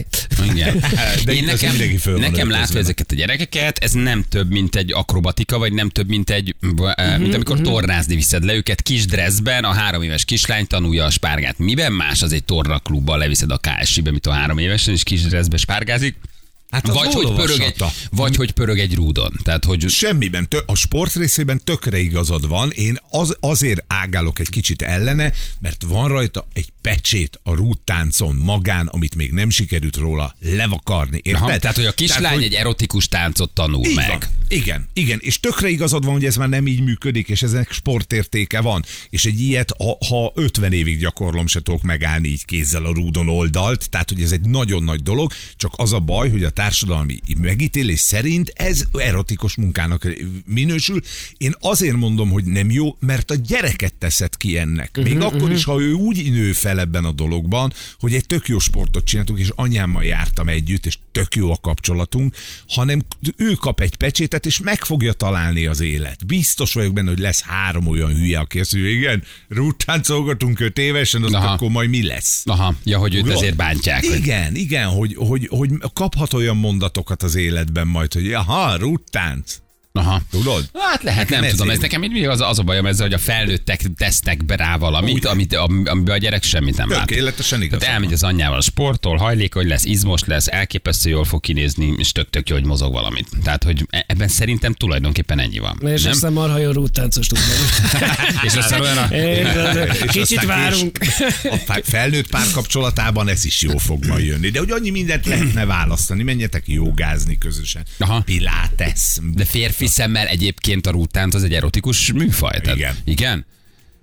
Igen. 0.52 0.84
De 1.24 1.32
Én 1.32 1.48
az 1.48 1.60
nekem, 1.60 2.16
nekem 2.16 2.50
látva 2.50 2.78
ezeket 2.78 3.12
a 3.12 3.14
gyerekeket, 3.14 3.78
ez 3.78 3.92
nem 3.92 4.24
több, 4.28 4.50
mint 4.50 4.76
egy 4.76 4.92
akrobatika, 4.92 5.58
vagy 5.58 5.72
nem 5.72 5.88
több, 5.88 6.08
mint 6.08 6.30
egy, 6.30 6.54
uh-huh, 6.62 7.18
mint 7.18 7.34
amikor 7.34 7.56
uh-huh. 7.56 7.72
tornázni 7.72 8.14
viszed 8.14 8.44
le 8.44 8.54
őket 8.54 8.82
kis 8.82 9.06
dressben, 9.06 9.64
a 9.64 9.72
három 9.72 10.02
éves 10.02 10.24
kislány 10.24 10.66
tanulja 10.66 11.04
a 11.04 11.10
spárgát. 11.10 11.58
Miben 11.58 11.92
más 11.92 12.17
az 12.22 12.32
egy 12.32 12.44
tornaklubban 12.44 13.18
leviszed 13.18 13.50
a 13.50 13.58
KSI-be, 13.58 14.10
mint 14.10 14.26
a 14.26 14.32
három 14.32 14.58
évesen, 14.58 14.94
és 14.94 15.02
kis 15.02 15.22
spárgázik? 15.56 16.16
Hát 16.70 16.86
vagy, 16.86 17.12
hogy 17.12 17.32
pörög 17.34 17.60
egy, 17.60 17.84
vagy 18.10 18.36
hogy 18.36 18.50
pörög 18.50 18.78
egy 18.78 18.94
rúdon. 18.94 19.32
Tehát, 19.42 19.64
hogy 19.64 19.88
Semmiben, 19.88 20.48
a 20.66 20.74
sport 20.74 21.14
részében 21.14 21.60
tökre 21.64 21.98
igazad 21.98 22.48
van. 22.48 22.70
Én 22.70 22.98
az, 23.10 23.36
azért 23.40 23.84
ágálok 23.86 24.38
egy 24.38 24.48
kicsit 24.48 24.82
ellene, 24.82 25.32
mert 25.60 25.82
van 25.82 26.08
rajta 26.08 26.46
egy 26.52 26.68
pecsét 26.80 27.40
a 27.42 27.54
rúttáncon 27.54 28.36
magán, 28.36 28.86
amit 28.86 29.14
még 29.14 29.32
nem 29.32 29.50
sikerült 29.50 29.96
róla 29.96 30.34
levakarni. 30.40 31.20
Érted? 31.22 31.42
Aha, 31.42 31.58
tehát, 31.58 31.76
hogy 31.76 31.86
a 31.86 31.92
kislány 31.92 32.32
hogy- 32.32 32.42
egy 32.42 32.54
erotikus 32.54 33.08
táncot 33.08 33.50
tanul 33.50 33.86
Így 33.86 33.94
meg. 33.94 34.08
Van. 34.08 34.18
Igen, 34.48 34.88
igen, 34.92 35.18
és 35.22 35.40
tökre 35.40 35.68
igazad 35.68 36.04
van, 36.04 36.12
hogy 36.12 36.24
ez 36.24 36.36
már 36.36 36.48
nem 36.48 36.66
így 36.66 36.80
működik, 36.80 37.28
és 37.28 37.42
ezek 37.42 37.72
sportértéke 37.72 38.60
van. 38.60 38.84
És 39.10 39.24
egy 39.24 39.40
ilyet, 39.40 39.74
ha, 39.78 39.98
ha 40.08 40.32
50 40.34 40.72
évig 40.72 40.98
gyakorlom, 40.98 41.46
se 41.46 41.62
tudok 41.62 41.82
megállni 41.82 42.28
így 42.28 42.44
kézzel 42.44 42.84
a 42.84 42.92
rúdon 42.92 43.28
oldalt, 43.28 43.90
tehát 43.90 44.08
hogy 44.08 44.22
ez 44.22 44.32
egy 44.32 44.40
nagyon 44.40 44.82
nagy 44.82 45.02
dolog, 45.02 45.32
csak 45.56 45.72
az 45.76 45.92
a 45.92 45.98
baj, 45.98 46.30
hogy 46.30 46.44
a 46.44 46.50
társadalmi 46.58 47.20
megítélés 47.40 48.00
szerint 48.00 48.52
ez 48.54 48.84
erotikus 48.92 49.56
munkának 49.56 50.06
minősül. 50.46 51.00
Én 51.36 51.54
azért 51.60 51.96
mondom, 51.96 52.30
hogy 52.30 52.44
nem 52.44 52.70
jó, 52.70 52.96
mert 53.00 53.30
a 53.30 53.34
gyereket 53.34 53.94
teszed 53.94 54.36
ki 54.36 54.58
ennek. 54.58 54.96
Még 54.96 55.16
uh-huh, 55.16 55.34
akkor 55.34 55.52
is, 55.52 55.64
ha 55.64 55.80
ő 55.80 55.92
úgy 55.92 56.30
nő 56.30 56.52
fel 56.52 56.80
ebben 56.80 57.04
a 57.04 57.12
dologban, 57.12 57.72
hogy 57.98 58.14
egy 58.14 58.26
tök 58.26 58.48
jó 58.48 58.58
sportot 58.58 59.04
csináltunk, 59.04 59.38
és 59.38 59.50
anyámmal 59.54 60.04
jártam 60.04 60.48
együtt, 60.48 60.86
és 60.86 60.98
tök 61.12 61.34
jó 61.34 61.52
a 61.52 61.56
kapcsolatunk, 61.60 62.34
hanem 62.68 63.00
ő 63.36 63.52
kap 63.52 63.80
egy 63.80 63.96
pecsétet, 63.96 64.46
és 64.46 64.58
meg 64.58 64.84
fogja 64.84 65.12
találni 65.12 65.66
az 65.66 65.80
élet. 65.80 66.26
Biztos 66.26 66.72
vagyok 66.72 66.92
benne, 66.92 67.08
hogy 67.08 67.18
lesz 67.18 67.42
három 67.42 67.86
olyan 67.86 68.14
hülye, 68.14 68.38
aki 68.38 68.60
azt 68.60 68.72
mondja, 68.72 68.90
igen, 68.92 69.22
rúttáncolgatunk 69.48 70.60
öt 70.60 70.78
évesen, 70.78 71.22
az 71.22 71.32
Aha. 71.32 71.52
akkor 71.52 71.70
majd 71.70 71.88
mi 71.88 72.02
lesz? 72.02 72.42
Aha, 72.44 72.74
ja, 72.84 72.98
hogy 72.98 73.14
őt 73.14 73.22
Tudod? 73.22 73.36
ezért 73.36 73.56
bántják. 73.56 74.04
hogy- 74.04 74.16
Igen, 74.18 74.54
igen, 74.54 74.88
hogy, 74.88 75.14
hogy, 75.18 75.46
hogy 75.50 75.70
kaphat 75.92 76.32
olyan 76.32 76.47
mondatokat 76.56 77.22
az 77.22 77.34
életben 77.34 77.86
majd, 77.86 78.12
hogy 78.12 78.32
aha, 78.32 78.76
rúttánc. 78.76 79.56
Aha. 79.92 80.20
Tudod? 80.30 80.68
Hát 80.74 81.02
lehet, 81.02 81.28
Nekem 81.28 81.40
nem 81.44 81.50
tudom. 81.50 81.70
Ez 81.70 81.78
nekem 81.78 82.00
mindig 82.00 82.28
az, 82.28 82.40
az 82.40 82.58
a 82.58 82.62
bajom 82.62 82.86
ezzel, 82.86 83.04
hogy 83.06 83.14
a 83.14 83.18
felnőttek 83.18 83.80
tesznek 83.96 84.44
be 84.44 84.56
rá 84.56 84.76
valamit, 84.76 85.24
amit, 85.24 85.54
am- 85.54 85.82
amiben 85.86 86.14
a 86.14 86.18
gyerek 86.18 86.42
semmit 86.42 86.76
nem 86.76 86.90
lát. 86.90 87.06
Tökéletesen 87.06 87.62
igaz. 87.62 87.78
Tehát 87.78 87.94
elmegy 87.94 88.12
az 88.12 88.22
anyjával 88.22 88.60
sportol, 88.60 89.16
hajlékony 89.16 89.66
lesz, 89.68 89.84
izmos 89.84 90.20
lesz, 90.24 90.46
elképesztő 90.46 91.10
jól 91.10 91.24
fog 91.24 91.40
kinézni, 91.40 91.94
és 91.96 92.12
tök 92.12 92.30
tök 92.30 92.48
jó, 92.48 92.54
hogy 92.56 92.64
mozog 92.64 92.92
valamit. 92.92 93.28
Tehát, 93.42 93.64
hogy 93.64 93.86
e- 93.90 94.04
ebben 94.08 94.28
szerintem 94.28 94.72
tulajdonképpen 94.74 95.38
ennyi 95.38 95.58
van. 95.58 95.78
És 95.86 96.02
nem? 96.02 96.12
aztán 96.12 96.32
marha 96.32 96.58
jó 96.58 96.70
rúttáncos 96.70 97.26
tud 97.26 97.38
és 98.46 98.54
aztán 98.54 98.80
olyan 98.80 98.98
a... 98.98 99.08
Kicsit 100.06 100.44
várunk. 100.44 100.98
A 101.50 101.56
fe- 101.66 101.84
felnőtt 101.88 102.28
párkapcsolatában 102.30 103.28
ez 103.28 103.44
is 103.44 103.62
jó 103.62 103.78
fog 103.78 104.04
majd 104.06 104.24
jönni. 104.26 104.48
De 104.50 104.58
hogy 104.58 104.70
annyi 104.70 104.90
mindent 104.90 105.26
lehetne 105.26 105.64
választani. 105.64 106.22
Menjetek 106.22 106.62
jogázni 106.66 107.38
közösen. 107.38 107.82
Aha. 107.98 108.20
Pilates. 108.20 109.00
De 109.34 109.44
férfi 109.44 109.86
szemmel 109.88 110.26
egyébként 110.26 110.86
a 110.86 110.90
rúttánc 110.90 111.34
az 111.34 111.44
egy 111.44 111.54
erotikus 111.54 112.12
műfaj. 112.12 112.60
Tehát, 112.60 112.78
Igen. 112.78 112.96
Igen? 113.04 113.46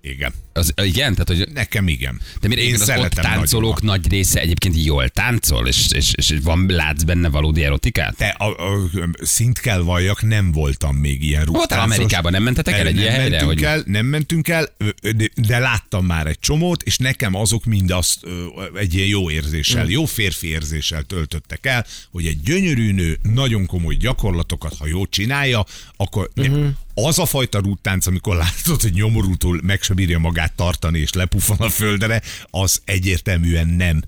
Igen. 0.09 0.33
Az, 0.53 0.73
igen, 0.81 1.15
tehát 1.15 1.27
hogy 1.27 1.53
Nekem 1.53 1.87
igen. 1.87 2.21
de 2.41 2.47
mire 2.47 2.61
Én 2.61 2.73
az 2.73 2.89
ott 2.97 3.09
táncolók 3.09 3.81
nagyon. 3.81 3.99
nagy 4.01 4.11
része 4.11 4.39
egyébként 4.39 4.83
jól 4.83 5.09
táncol, 5.09 5.67
és, 5.67 5.91
és, 5.91 6.13
és 6.15 6.33
van, 6.43 6.65
látsz 6.67 7.03
benne 7.03 7.29
valódi 7.29 7.63
erotikát? 7.63 8.15
Te, 8.15 8.27
a, 8.27 8.45
a, 8.45 8.89
szint 9.21 9.59
kell 9.59 9.79
valljak, 9.79 10.21
nem 10.21 10.51
voltam 10.51 10.95
még 10.95 11.23
ilyen 11.23 11.45
Voltál 11.45 11.61
rúgtáncos. 11.61 11.95
Amerikában, 11.95 12.31
nem 12.31 12.43
mentetek 12.43 12.73
el 12.73 12.87
egy 12.87 12.93
nem 12.93 13.03
ilyen 13.03 13.15
helyre? 13.15 13.43
Hogy... 13.43 13.63
el, 13.63 13.83
nem 13.85 14.05
mentünk 14.05 14.47
el, 14.47 14.75
de, 15.15 15.29
de 15.35 15.59
láttam 15.59 16.05
már 16.05 16.27
egy 16.27 16.39
csomót, 16.39 16.83
és 16.83 16.97
nekem 16.97 17.35
azok 17.35 17.65
mind 17.65 17.91
azt 17.91 18.19
egy 18.75 18.93
ilyen 18.93 19.07
jó 19.07 19.31
érzéssel, 19.31 19.87
jó 19.87 20.05
férfi 20.05 20.47
érzéssel 20.47 21.03
töltöttek 21.03 21.65
el, 21.65 21.85
hogy 22.11 22.25
egy 22.25 22.41
gyönyörű 22.41 22.91
nő 22.91 23.17
nagyon 23.21 23.65
komoly 23.65 23.95
gyakorlatokat, 23.95 24.75
ha 24.77 24.87
jól 24.87 25.07
csinálja, 25.09 25.65
akkor 25.95 26.29
uh-huh. 26.35 26.67
Az 26.95 27.19
a 27.19 27.25
fajta 27.25 27.59
rúttánc, 27.59 28.07
amikor 28.07 28.35
látod, 28.35 28.81
hogy 28.81 28.93
nyomorútól 28.93 29.59
meg 29.63 29.81
se 29.81 29.93
bírja 29.93 30.19
magát 30.19 30.53
tartani, 30.53 30.99
és 30.99 31.13
lepuffan 31.13 31.57
a 31.57 31.69
földre, 31.69 32.21
az 32.49 32.81
egyértelműen 32.85 33.67
nem 33.67 34.03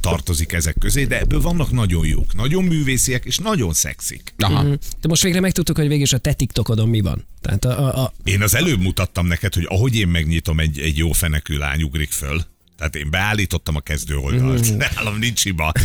tartozik 0.00 0.52
ezek 0.52 0.76
közé, 0.78 1.04
de 1.04 1.18
ebből 1.18 1.40
vannak 1.40 1.70
nagyon 1.70 2.06
jók, 2.06 2.34
nagyon 2.34 2.64
művésziek, 2.64 3.24
és 3.24 3.38
nagyon 3.38 3.72
szexik. 3.72 4.34
Aha. 4.38 4.64
De 5.00 5.08
most 5.08 5.22
végre 5.22 5.40
megtudtuk, 5.40 5.76
hogy 5.76 5.88
végül 5.88 6.02
is 6.02 6.12
a 6.12 6.18
te 6.18 6.32
TikTokodon 6.32 6.88
mi 6.88 7.00
van. 7.00 7.26
Tehát 7.40 7.64
a, 7.64 7.78
a, 7.78 8.02
a, 8.02 8.12
Én 8.24 8.42
az 8.42 8.54
előbb 8.54 8.80
mutattam 8.80 9.26
neked, 9.26 9.54
hogy 9.54 9.66
ahogy 9.68 9.96
én 9.96 10.08
megnyitom, 10.08 10.60
egy, 10.60 10.78
egy 10.78 10.98
jó 10.98 11.12
fenekű 11.12 11.56
lány 11.56 11.82
ugrik 11.82 12.10
föl. 12.10 12.44
Tehát 12.76 12.96
én 12.96 13.10
beállítottam 13.10 13.76
a 13.76 13.80
kezdő 13.80 14.16
oldalt. 14.16 14.72
Mm. 14.72 14.76
Nálam 14.76 15.18
nincs 15.18 15.42
hiba. 15.42 15.72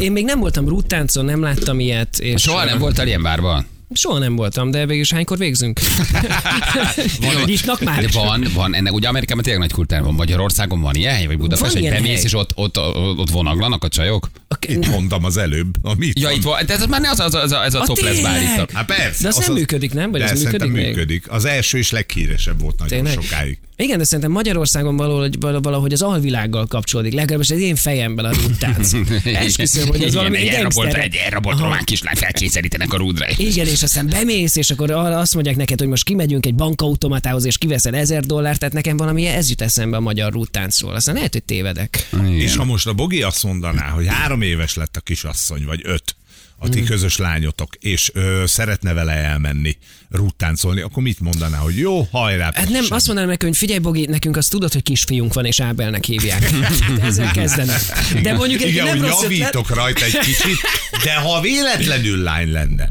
Én 0.00 0.12
még 0.12 0.24
nem 0.24 0.38
voltam 0.40 0.68
rúttáncon, 0.68 1.24
nem 1.24 1.42
láttam 1.42 1.80
ilyet. 1.80 2.18
És 2.18 2.42
Soha 2.42 2.64
nem 2.64 2.78
voltál 2.78 3.06
ilyen 3.06 3.22
bárban? 3.22 3.66
Soha 3.92 4.18
nem 4.18 4.36
voltam, 4.36 4.70
de 4.70 4.86
végül 4.86 5.02
is 5.02 5.12
hánykor 5.12 5.38
végzünk? 5.38 5.80
Van- 7.20 7.42
Nyitnak 7.44 7.80
már 7.80 8.10
van, 8.12 8.46
van, 8.54 8.74
ennek 8.74 8.92
ugye 8.92 9.08
Amerikában 9.08 9.42
tényleg 9.42 9.60
nagy 9.62 9.72
kultúra 9.72 10.02
van. 10.02 10.14
Magyarországon 10.14 10.80
van 10.80 10.94
ilyen 10.94 11.14
hely, 11.14 11.26
vagy 11.26 11.38
Budapest, 11.38 11.72
Van 11.72 11.82
hogy 11.82 11.90
bemész, 11.90 12.14
hely. 12.14 12.22
és 12.24 12.34
ott, 12.34 12.50
ott, 12.54 12.78
ott, 13.16 13.30
vonaglanak 13.30 13.84
a 13.84 13.88
csajok? 13.88 14.30
Itt 14.68 14.86
mondtam 14.86 15.24
az 15.24 15.36
előbb. 15.36 15.74
Amit 15.82 16.18
Ja, 16.18 16.30
itt 16.30 16.42
van, 16.42 16.66
de 16.66 16.74
ez 16.74 16.86
már 16.86 17.00
ne 17.00 17.10
az, 17.10 17.20
az, 17.20 17.34
az, 17.34 17.52
az 17.52 17.74
a 17.74 17.80
A 17.80 17.84
topless 17.86 18.20
bár 18.22 18.38
tényleg? 18.38 18.60
itt. 18.60 18.70
Hát 18.70 18.86
persze. 18.86 19.22
De 19.22 19.28
az 19.28 19.36
nem 19.36 19.52
működik, 19.52 19.92
nem? 19.92 20.10
Vagy 20.10 20.20
de 20.20 20.30
az 20.30 20.40
szerintem 20.40 20.68
működik 20.68 20.94
működik. 20.94 21.30
Az 21.30 21.44
első 21.44 21.78
és 21.78 21.90
leghíresebb 21.90 22.60
volt 22.60 22.78
nagyon 22.78 23.04
Tényleg? 23.04 23.22
sokáig. 23.22 23.58
Igen, 23.80 23.98
de 23.98 24.04
szerintem 24.04 24.32
Magyarországon 24.32 24.96
valahogy, 24.96 25.40
valahogy 25.40 25.92
az 25.92 26.02
alvilággal 26.02 26.66
kapcsolódik. 26.66 27.12
Legalábbis 27.12 27.50
az 27.50 27.58
én 27.58 27.76
fejemben 27.76 28.24
a 28.24 28.32
rúttánc. 28.32 28.92
Esküszöm, 29.24 29.88
hogy 29.88 30.02
ez 30.02 30.02
Igen, 30.02 30.14
valami 30.14 30.36
egy 30.36 30.46
elrabolt, 30.46 30.94
egy 30.94 31.14
elrabolt 31.14 31.58
román 31.58 31.84
kislány 31.84 32.16
felkényszerítenek 32.16 32.92
a 32.92 32.96
rúdra. 32.96 33.26
Igen, 33.36 33.66
és 33.66 33.82
aztán 33.82 34.06
bemész, 34.06 34.56
és 34.56 34.70
akkor 34.70 34.90
arra 34.90 35.18
azt 35.18 35.34
mondják 35.34 35.56
neked, 35.56 35.78
hogy 35.78 35.88
most 35.88 36.04
kimegyünk 36.04 36.46
egy 36.46 36.54
bankautomatához, 36.54 37.44
és 37.44 37.58
kiveszel 37.58 37.94
ezer 37.94 38.24
dollárt, 38.24 38.58
tehát 38.58 38.74
nekem 38.74 38.96
valami 38.96 39.26
ez 39.26 39.48
jut 39.48 39.60
eszembe 39.60 39.96
a 39.96 40.00
magyar 40.00 40.32
rúttáncról. 40.32 40.94
Aztán 40.94 41.14
lehet, 41.14 41.32
hogy 41.32 41.42
tévedek. 41.42 42.08
És 42.30 42.56
ha 42.56 42.64
most 42.64 42.86
a 42.86 42.92
Bogi 42.92 43.22
azt 43.22 43.42
mondaná, 43.42 43.88
hogy 43.88 44.06
három 44.06 44.42
éves 44.42 44.74
lett 44.74 44.96
a 44.96 45.00
kisasszony, 45.00 45.64
vagy 45.64 45.80
öt, 45.84 46.16
a 46.62 46.68
ti 46.68 46.82
közös 46.82 47.16
lányotok, 47.16 47.74
és 47.80 48.10
ö, 48.14 48.42
szeretne 48.46 48.92
vele 48.92 49.12
elmenni 49.12 49.76
rúttáncolni, 50.10 50.80
akkor 50.80 51.02
mit 51.02 51.20
mondaná, 51.20 51.56
hogy 51.58 51.76
jó, 51.76 52.02
hajrá. 52.02 52.50
Hát 52.54 52.68
nem, 52.68 52.84
azt 52.88 53.06
mondanám 53.06 53.30
neki, 53.30 53.46
hogy 53.46 53.56
figyelj 53.56 53.78
Bogi, 53.78 54.06
nekünk 54.06 54.36
azt 54.36 54.50
tudod, 54.50 54.72
hogy 54.72 54.82
kisfiunk 54.82 55.34
van, 55.34 55.44
és 55.44 55.60
Ábelnek 55.60 56.04
hívják. 56.04 56.50
Hát 56.50 57.02
ezzel 57.02 57.30
kezdenek. 57.40 57.80
De 58.22 58.32
mondjuk 58.32 58.62
egy 58.62 58.68
Igen, 58.68 58.84
nem 58.84 58.98
hogy 58.98 59.08
rossz 59.08 59.22
ötlet, 59.22 59.38
javítok 59.38 59.74
rajta 59.74 60.04
egy 60.04 60.18
kicsit, 60.18 60.58
de 61.04 61.14
ha 61.14 61.40
véletlenül 61.40 62.22
lány 62.22 62.50
lenne, 62.50 62.88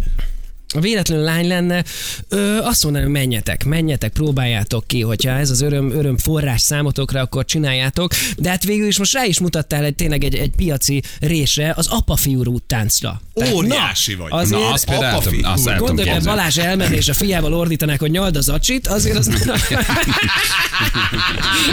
ha 0.73 0.79
véletlenül 0.79 1.23
lány 1.23 1.47
lenne, 1.47 1.83
ö, 2.29 2.57
azt 2.57 2.83
mondanám, 2.83 3.07
hogy 3.07 3.17
menjetek, 3.17 3.65
menjetek, 3.65 4.11
próbáljátok 4.11 4.87
ki, 4.87 5.01
hogyha 5.01 5.31
ez 5.31 5.49
az 5.49 5.61
öröm, 5.61 5.91
öröm 5.91 6.17
forrás 6.17 6.61
számotokra, 6.61 7.21
akkor 7.21 7.45
csináljátok. 7.45 8.11
De 8.37 8.49
hát 8.49 8.63
végül 8.63 8.87
is 8.87 8.97
most 8.97 9.13
rá 9.13 9.25
is 9.25 9.39
mutattál 9.39 9.83
egy, 9.83 9.95
tényleg 9.95 10.23
egy, 10.23 10.35
egy 10.35 10.51
piaci 10.55 11.01
résre, 11.19 11.73
az 11.75 11.87
apa-fiú 11.87 12.43
rúttáncra. 12.43 13.21
Óriási 13.53 14.13
na, 14.13 14.21
vagy. 14.21 14.31
Azért, 14.31 14.61
Na, 14.61 14.71
azt 14.71 14.85
például 14.85 15.15
apa 15.17 15.29
fiú. 15.29 15.45
azt 15.45 15.77
Gondolj, 15.77 16.09
hogy. 16.09 16.23
Balázs 16.23 16.57
elmenni, 16.57 16.95
és 16.95 17.07
a 17.07 17.13
fiával 17.13 17.53
ordítanák, 17.53 17.99
hogy 17.99 18.11
nyald 18.11 18.35
az 18.35 18.49
acsit, 18.49 18.87
azért 18.87 19.17
az... 19.17 19.27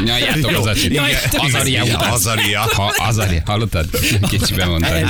Nyaljátok 0.04 0.56
az 0.56 0.66
acsit. 0.66 0.90
igen, 0.90 1.06
Azaria 1.36 1.84
után. 1.84 2.12
Azaria. 2.12 2.60
Ha, 2.60 2.94
Azaria, 2.96 3.42
hallottad? 3.44 3.88
Kicsiben 4.28 4.68
mondtad. 4.68 5.04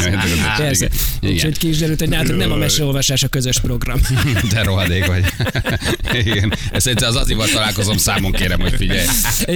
Persze. 0.57 0.89
Úgyhogy 1.23 1.59
ki 1.59 1.69
is 1.69 1.79
derült, 1.79 1.99
hogy 1.99 2.09
nem 2.37 2.53
a 2.53 2.57
meseolvasás 2.57 3.23
a 3.23 3.29
közös 3.29 3.61
program. 3.61 3.76
De 4.53 4.63
rohadék 4.63 5.07
vagy. 5.07 5.25
Igen. 6.25 6.55
Ezt 6.73 6.87
az 6.87 7.17
azival 7.17 7.49
találkozom 7.49 7.97
számon 7.97 8.33
kérem, 8.33 8.61
hogy 8.61 8.75
figyelj. 8.77 9.07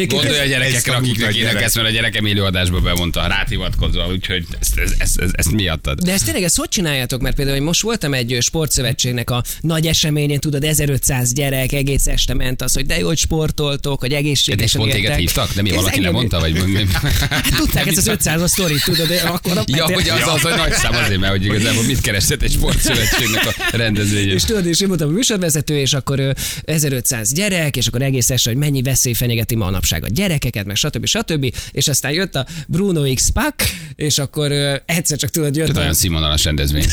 Gondolj 0.07 0.39
a 0.39 0.43
ez 0.43 0.49
gyerekekre, 0.49 0.93
a 0.93 0.97
akiknek 0.97 1.19
munka 1.21 1.39
ének 1.39 1.53
gyerek. 1.53 1.67
ezt, 1.67 1.75
mert 1.77 1.89
a 1.89 1.91
gyerekem 1.91 2.27
élőadásban 2.27 2.83
bemondta, 2.83 3.27
rátivatkozva, 3.27 4.07
úgyhogy 4.07 4.47
ezt, 4.61 4.79
ezt, 4.79 4.95
ezt, 4.99 5.21
ezt, 5.21 5.35
ezt 5.35 5.51
mi 5.51 5.69
adtad? 5.69 5.99
De 6.01 6.13
ezt 6.13 6.25
tényleg 6.25 6.43
ezt 6.43 6.57
hogy 6.57 6.69
csináljátok? 6.69 7.21
Mert 7.21 7.37
például 7.37 7.57
én 7.57 7.63
most 7.63 7.83
voltam 7.83 8.15
egy 8.15 8.37
sportszövetségnek 8.41 9.31
a 9.31 9.43
nagy 9.61 9.87
eseményén, 9.87 10.39
tudod, 10.41 10.65
1500 10.65 11.33
gyerek, 11.33 11.73
egész 11.73 12.07
este 12.07 12.35
ment 12.35 12.63
az, 12.63 12.73
hogy 12.75 12.87
de 12.87 12.99
jó, 12.99 13.07
hogy 13.07 13.19
sportoltok, 13.19 14.01
hogy 14.01 14.13
egészségesen 14.13 14.81
pont 14.81 14.93
téged 14.93 15.15
hívtak? 15.17 15.53
De 15.55 15.63
mi 15.63 15.69
Ez 15.71 15.75
valaki 15.75 15.97
engem- 15.97 16.13
lemondta? 16.13 16.41
Vagy... 16.41 16.87
Hát 17.31 17.55
tudták 17.57 17.87
ezt 17.87 17.97
az 17.97 18.07
500 18.07 18.43
as 18.43 18.51
sztorit, 18.51 18.85
tudod, 18.85 19.11
akkor 19.25 19.63
Ja, 19.67 19.85
hogy 19.85 20.09
az, 20.09 20.21
az 20.35 20.45
a 20.45 20.57
nagy 20.57 20.73
szám 20.73 20.95
azért, 20.95 21.21
mert 21.21 21.33
hogy 21.33 21.45
igazából 21.45 21.83
mit 21.83 22.01
keresett 22.01 22.43
egy 22.43 22.53
sportszövetségnek 22.53 23.47
a 23.47 23.77
rendezvényén. 23.77 24.10
És 24.11 24.43
tudod, 24.43 24.67
és 24.67 24.81
én 24.81 24.89
voltam 24.89 25.09
a 25.09 25.13
műsorvezető, 25.13 25.79
és 25.79 25.93
akkor 25.93 26.19
ö, 26.19 26.31
1500 26.65 27.33
gyerek, 27.33 27.77
és 27.77 27.87
akkor 27.87 28.03
egész 28.03 28.31
este, 28.31 28.51
hogy 28.51 28.59
mennyi 28.59 28.83
veszély 28.83 29.13
fenyegeti 29.13 29.57
manapság 29.57 30.05
a 30.05 30.09
gyerekeket, 30.09 30.65
meg 30.65 30.77
stb. 30.77 31.07
stb. 31.07 31.55
És 31.71 31.89
aztán 31.89 32.13
jött 32.13 32.35
a 32.35 32.47
Bruno 32.69 33.15
X 33.15 33.29
Pack, 33.33 33.75
és 33.97 34.19
akkor 34.19 34.53
egyszer 34.87 35.19
csak 35.19 35.31
tudod, 35.31 35.57
jött 35.57 35.77
a, 35.77 35.81
olyan 35.81 35.95
színvonalas 35.95 36.45
rendezvény. 36.45 36.85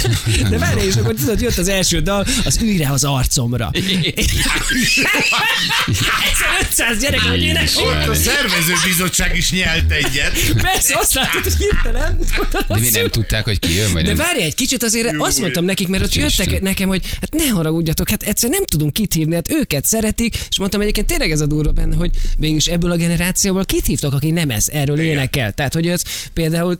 de 0.50 0.58
várj, 0.58 0.86
és 0.86 0.94
akkor 0.94 1.14
tudod, 1.14 1.40
jött 1.40 1.56
az 1.58 1.68
első 1.68 2.00
dal, 2.00 2.26
az 2.44 2.58
űre 2.62 2.88
az 2.90 3.04
arcomra. 3.04 3.70
1500 6.32 7.00
gyerek, 7.00 7.20
hogy 7.20 7.42
ének, 7.42 7.68
Ott 7.76 8.08
a 8.08 8.14
szervezőbizottság 8.14 9.36
is 9.36 9.50
nyelt 9.52 9.92
egyet. 9.92 10.32
persze, 10.60 10.98
azt 10.98 11.14
látod, 11.14 11.42
hogy 11.42 11.56
hirtelen. 11.56 12.18
De 12.68 12.78
mi 12.78 12.88
nem 12.92 13.08
tudták, 13.08 13.44
hogy 13.44 13.58
ki 13.58 13.74
jön, 13.74 13.92
vagy 13.92 14.04
De 14.04 14.14
várj 14.14 14.42
egy 14.42 14.54
kicsit, 14.54 14.82
azért 14.82 15.14
azt 15.18 15.40
mondtam 15.40 15.64
nekik, 15.64 15.88
mert 15.88 16.04
ott 16.04 16.14
jöttek 16.14 16.57
nekem, 16.62 16.88
hogy 16.88 17.02
hát 17.20 17.34
ne 17.34 17.48
haragudjatok, 17.48 18.08
hát 18.08 18.22
egyszer 18.22 18.50
nem 18.50 18.64
tudunk 18.64 18.92
kit 18.92 19.12
hívni, 19.12 19.34
hát 19.34 19.50
őket 19.50 19.84
szeretik, 19.84 20.36
és 20.48 20.58
mondtam 20.58 20.80
egyébként 20.80 21.06
tényleg 21.06 21.30
ez 21.30 21.40
a 21.40 21.46
durva 21.46 21.72
benne, 21.72 21.96
hogy 21.96 22.10
végülis 22.38 22.66
ebből 22.66 22.90
a 22.90 22.96
generációból 22.96 23.64
kit 23.64 23.86
hívtok, 23.86 24.12
aki 24.12 24.30
nem 24.30 24.50
ez, 24.50 24.68
erről 24.68 25.00
énekel. 25.00 25.52
Tehát, 25.52 25.74
hogy 25.74 25.88
ez 25.88 26.02
például 26.32 26.78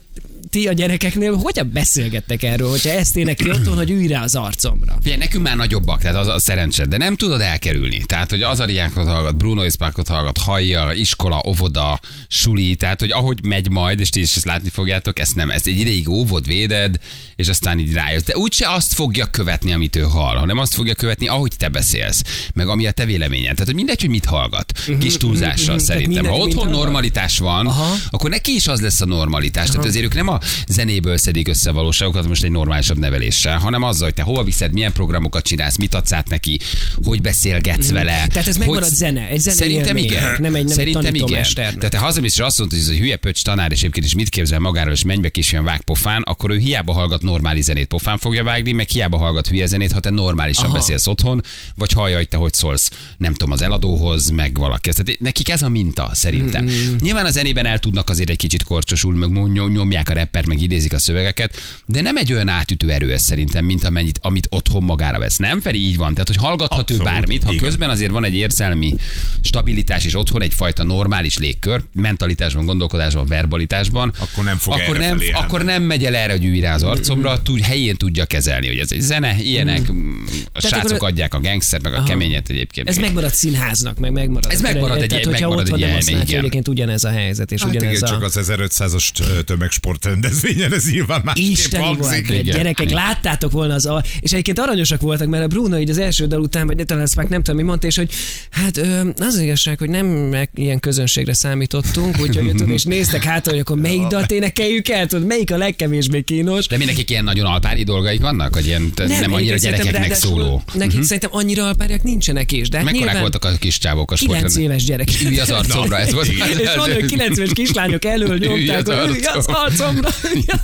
ti 0.49 0.67
a 0.67 0.73
gyerekeknél 0.73 1.35
hogyan 1.35 1.69
beszélgettek 1.73 2.43
erről, 2.43 2.69
hogyha 2.69 2.89
ezt 2.89 3.15
énekli 3.15 3.49
otthon, 3.49 3.77
hogy 3.77 3.89
ülj 3.89 4.07
rá 4.07 4.23
az 4.23 4.35
arcomra. 4.35 4.97
Figyelj, 5.01 5.19
nekünk 5.19 5.43
már 5.43 5.55
nagyobbak, 5.55 6.01
tehát 6.01 6.17
az 6.17 6.27
a 6.27 6.39
szerencsed, 6.39 6.87
de 6.87 6.97
nem 6.97 7.15
tudod 7.15 7.41
elkerülni. 7.41 8.03
Tehát, 8.05 8.29
hogy 8.29 8.41
az 8.41 8.59
Ariákot 8.59 9.07
hallgat, 9.07 9.37
Bruno 9.37 9.63
Ispákot 9.63 10.07
hallgat, 10.07 10.37
hajjal, 10.37 10.95
iskola, 10.95 11.43
óvoda, 11.47 11.99
suli, 12.27 12.75
tehát, 12.75 12.99
hogy 12.99 13.11
ahogy 13.11 13.43
megy 13.43 13.69
majd, 13.69 13.99
és 13.99 14.09
ti 14.09 14.19
is 14.19 14.35
ezt 14.35 14.45
látni 14.45 14.69
fogjátok, 14.69 15.19
ezt 15.19 15.35
nem, 15.35 15.49
ezt 15.49 15.67
egy 15.67 15.79
ideig 15.79 16.09
óvod, 16.09 16.47
véded, 16.47 16.99
és 17.35 17.47
aztán 17.47 17.79
így 17.79 17.93
rájössz. 17.93 18.23
De 18.23 18.37
úgyse 18.37 18.69
azt 18.69 18.93
fogja 18.93 19.25
követni, 19.25 19.73
amit 19.73 19.95
ő 19.95 20.01
hall, 20.01 20.35
hanem 20.35 20.57
azt 20.57 20.73
fogja 20.73 20.95
követni, 20.95 21.27
ahogy 21.27 21.51
te 21.57 21.69
beszélsz, 21.69 22.23
meg 22.53 22.67
ami 22.67 22.87
a 22.87 22.91
te 22.91 23.05
véleményed. 23.05 23.51
Tehát, 23.51 23.65
hogy 23.65 23.75
mindegy, 23.75 24.01
hogy 24.01 24.09
mit 24.09 24.25
hallgat. 24.25 24.79
Kis 24.99 25.17
túlzással 25.17 25.75
mhm. 25.75 25.83
szerintem. 25.83 26.23
Tehát 26.23 26.37
Ha 26.37 26.43
otthon 26.43 26.69
normalitás 26.69 27.37
van, 27.37 27.67
Aha. 27.67 27.95
akkor 28.09 28.29
neki 28.29 28.55
is 28.55 28.67
az 28.67 28.81
lesz 28.81 29.01
a 29.01 29.05
normalitás. 29.05 29.69
Tehát 29.69 29.85
azért 29.85 30.05
ők 30.05 30.15
nem 30.15 30.28
a 30.29 30.41
zenéből 30.67 31.17
szedik 31.17 31.47
össze 31.47 31.71
valóságokat 31.71 32.27
most 32.27 32.43
egy 32.43 32.51
normálisabb 32.51 32.97
neveléssel, 32.97 33.57
hanem 33.57 33.83
azzal, 33.83 34.03
hogy 34.05 34.13
te 34.13 34.21
hova 34.21 34.43
viszed, 34.43 34.73
milyen 34.73 34.91
programokat 34.91 35.43
csinálsz, 35.43 35.77
mit 35.77 35.93
adsz 35.93 36.11
át 36.11 36.29
neki, 36.29 36.59
hogy 37.03 37.21
beszélgetsz 37.21 37.89
vele. 37.91 38.19
Mhm. 38.19 38.29
Tehát 38.29 38.47
ez 38.47 38.57
hogy... 38.57 38.65
megmarad 38.65 38.89
zene, 38.89 39.27
egy 39.27 39.39
zenei 39.39 39.57
Szerintem 39.57 39.97
élmény, 39.97 40.03
igen. 40.03 40.21
nem 40.23 40.33
egy- 40.33 40.39
nem 40.41 40.55
egy 40.55 40.67
Szerintem 40.67 41.01
igen. 41.01 41.03
tanítómesternek. 41.13 41.75
Tehát 41.75 41.91
te 41.91 41.97
hazamész, 41.97 42.33
és 42.33 42.39
azt 42.39 42.59
mondod, 42.59 42.77
hogy 42.79 42.87
ez 42.87 42.95
a 42.95 42.99
hülye 42.99 43.15
pöcs 43.15 43.43
tanár, 43.43 43.71
és 43.71 43.79
egyébként 43.79 44.05
is 44.05 44.13
mit 44.13 44.29
képzel 44.29 44.59
magáról, 44.59 44.93
és 44.93 45.03
menj 45.03 45.21
be 45.21 45.29
kis 45.29 45.51
ilyen 45.51 45.63
vág 45.63 45.81
pofán, 45.81 46.21
akkor 46.21 46.51
ő 46.51 46.57
hiába 46.57 46.93
hallgat 46.93 47.21
normális 47.21 47.63
zenét, 47.63 47.87
pofán 47.87 48.17
fogja 48.17 48.43
vágni, 48.43 48.71
meg 48.71 48.89
hiába 48.89 49.17
hallgat 49.17 49.47
hülye 49.47 49.65
zenét, 49.65 49.91
ha 49.91 49.99
te 49.99 50.09
normálisan 50.09 50.65
Aha. 50.65 50.73
beszélsz 50.73 51.07
otthon, 51.07 51.41
vagy 51.75 51.91
hallja, 51.91 52.15
hogy 52.17 52.27
te 52.27 52.37
hogy 52.37 52.53
szólsz, 52.53 52.89
nem 53.17 53.31
tudom, 53.33 53.51
az 53.51 53.61
eladóhoz, 53.61 54.29
meg 54.29 54.57
valaki. 54.57 54.89
Tehát 54.89 55.19
nekik 55.19 55.49
ez 55.49 55.61
a 55.61 55.69
minta, 55.69 56.09
szerintem. 56.13 56.63
Mm-hmm. 56.63 56.95
Nyilván 56.99 57.25
a 57.25 57.29
zenében 57.29 57.65
el 57.65 57.79
tudnak 57.79 58.09
azért 58.09 58.29
egy 58.29 58.37
kicsit 58.37 58.63
korcsosul, 58.63 59.15
meg 59.15 59.31
nyom- 59.31 59.71
nyomják 59.73 60.09
a 60.09 60.13
reppert, 60.19 60.47
meg 60.47 60.61
idézik 60.61 60.93
a 60.93 60.99
szövegeket, 60.99 61.55
de 61.85 62.01
nem 62.01 62.17
egy 62.17 62.33
olyan 62.33 62.47
átütő 62.47 62.89
erő 62.91 63.11
ez 63.13 63.21
szerintem, 63.21 63.65
mint 63.65 63.83
amennyit, 63.83 64.19
amit 64.21 64.47
otthon 64.49 64.83
magára 64.83 65.19
vesz. 65.19 65.37
Nem, 65.37 65.61
Feri, 65.61 65.79
így 65.79 65.97
van. 65.97 66.11
Tehát, 66.11 66.27
hogy 66.27 66.37
hallgathat 66.37 66.91
ő 66.91 66.93
Abszolút, 66.93 67.03
bármit, 67.13 67.43
ha 67.43 67.51
igen. 67.51 67.63
közben 67.63 67.89
azért 67.89 68.11
van 68.11 68.23
egy 68.23 68.35
érzelmi 68.35 68.95
stabilitás, 69.41 70.05
és 70.05 70.15
otthon 70.15 70.41
egyfajta 70.41 70.83
normális 70.83 71.37
légkör, 71.37 71.81
mentalitásban, 71.93 72.65
gondolkodásban, 72.65 73.25
verbalitásban, 73.27 74.13
Akkor 74.19 74.43
nem 74.43 74.57
fog 74.57 74.73
akkor 74.73 74.97
nem, 74.97 75.19
akkor 75.33 75.63
nem 75.63 75.83
megy 75.83 76.05
el 76.05 76.15
erre, 76.15 76.31
hogy 76.31 76.45
ülj 76.45 76.59
rá 76.59 76.73
az 76.73 76.83
arcomra, 76.83 77.41
tud, 77.41 77.61
helyén 77.61 77.95
tudja 77.95 78.25
kezelni, 78.25 78.67
hogy 78.67 78.77
ez 78.77 78.91
egy 78.91 79.01
zene, 79.01 79.35
ilyenek, 79.39 79.91
mm. 79.91 80.23
a 80.53 80.61
srácok 80.61 80.91
akkor- 80.91 81.09
adják 81.09 81.33
a 81.33 81.39
gangster, 81.39 81.81
meg 81.81 81.93
a 81.93 82.03
keményet 82.03 82.49
egyébként. 82.49 82.89
Ez 82.89 82.97
megmarad 82.97 83.33
színháznak, 83.33 83.99
meg 83.99 84.11
megmarad. 84.11 84.51
Ez 84.51 84.61
megmarad 84.61 85.01
egy- 85.01 85.07
Tehát, 85.09 85.25
hogyha 85.25 85.39
megmarad 85.39 85.63
otthon 85.63 85.75
egy 85.75 85.79
nem 85.79 85.89
ilyen, 85.89 85.99
azt 85.99 86.09
látja, 86.09 86.27
igen. 86.27 86.39
egyébként 86.39 86.67
ugyanez 86.67 87.03
a 87.03 87.09
helyzet, 87.09 87.51
és 87.51 87.61
Hát 87.61 87.69
ugyanez 87.69 87.97
igen, 87.97 88.09
a... 88.09 88.11
csak 88.11 88.23
az 88.23 88.39
1500-as 88.41 89.43
tömegsport 89.43 90.08
rendezvényen 90.09 90.73
ez 90.73 90.91
nyilván 90.91 91.21
volt. 91.23 91.37
hangzik. 91.77 92.29
Igen. 92.29 92.43
Gyerekek, 92.43 92.89
láttátok 92.89 93.51
volna 93.51 93.73
az 93.73 93.85
a... 93.85 94.03
És 94.19 94.31
egyébként 94.31 94.59
aranyosak 94.59 95.01
voltak, 95.01 95.27
mert 95.27 95.43
a 95.43 95.47
Bruno 95.47 95.77
így 95.77 95.89
az 95.89 95.97
első 95.97 96.27
dal 96.27 96.41
után, 96.41 96.67
vagy 96.67 96.85
talán 96.85 97.03
ezt 97.03 97.15
már 97.15 97.27
nem 97.27 97.43
tudom, 97.43 97.59
mi 97.59 97.65
mondta, 97.67 97.87
és 97.87 97.95
hogy 97.95 98.09
hát 98.49 98.77
ö, 98.77 98.99
az 99.17 99.33
az 99.33 99.39
igazság, 99.39 99.79
hogy 99.79 99.89
nem 99.89 100.05
meg 100.05 100.49
ilyen 100.55 100.79
közönségre 100.79 101.33
számítottunk, 101.33 102.19
úgyhogy 102.19 102.49
tudod, 102.49 102.69
és 102.69 102.83
néztek 102.83 103.23
hát, 103.23 103.49
hogy 103.49 103.59
akkor 103.59 103.77
melyik 103.77 104.07
dalt 104.07 104.31
énekeljük 104.31 104.89
el, 104.89 105.07
tudod, 105.07 105.25
melyik 105.25 105.51
a 105.51 105.57
legkevésbé 105.57 106.21
kínos. 106.21 106.67
De 106.67 106.77
mindenki 106.77 107.03
ilyen 107.07 107.23
nagyon 107.23 107.45
alpári 107.45 107.83
dolgaik 107.83 108.21
vannak, 108.21 108.53
hogy 108.53 108.65
ilyen 108.65 108.91
nem, 108.95 109.07
nem 109.07 109.33
annyira 109.33 109.55
gyerekeknek 109.55 110.13
szóló. 110.13 110.63
Nekik 110.73 110.87
uh-huh. 110.87 111.03
szerintem 111.03 111.29
annyira 111.33 111.65
alpárják 111.65 112.03
nincsenek 112.03 112.51
is, 112.51 112.69
de 112.69 112.77
hát 112.77 112.85
Mekkorák 112.85 113.05
nyilván 113.05 113.21
voltak 113.21 113.45
a 113.45 113.57
kis 113.59 113.77
csávók 113.77 114.11
a 114.11 114.15
9 114.15 114.31
sportrendben? 114.31 114.63
éves 114.63 114.85
gyerek. 114.85 115.07
Ülj 115.23 115.39
az 115.39 115.49
arcomra, 115.49 115.97
ez 115.97 116.13
volt. 116.13 116.27
És 116.27 116.75
van, 116.75 116.93
hogy 116.93 117.05
90-es 117.07 117.51
kislányok 117.53 118.05
elől 118.05 118.37
nyomták, 118.37 118.87
az 118.87 118.95
az 119.35 119.45
arcomra. 119.45 119.98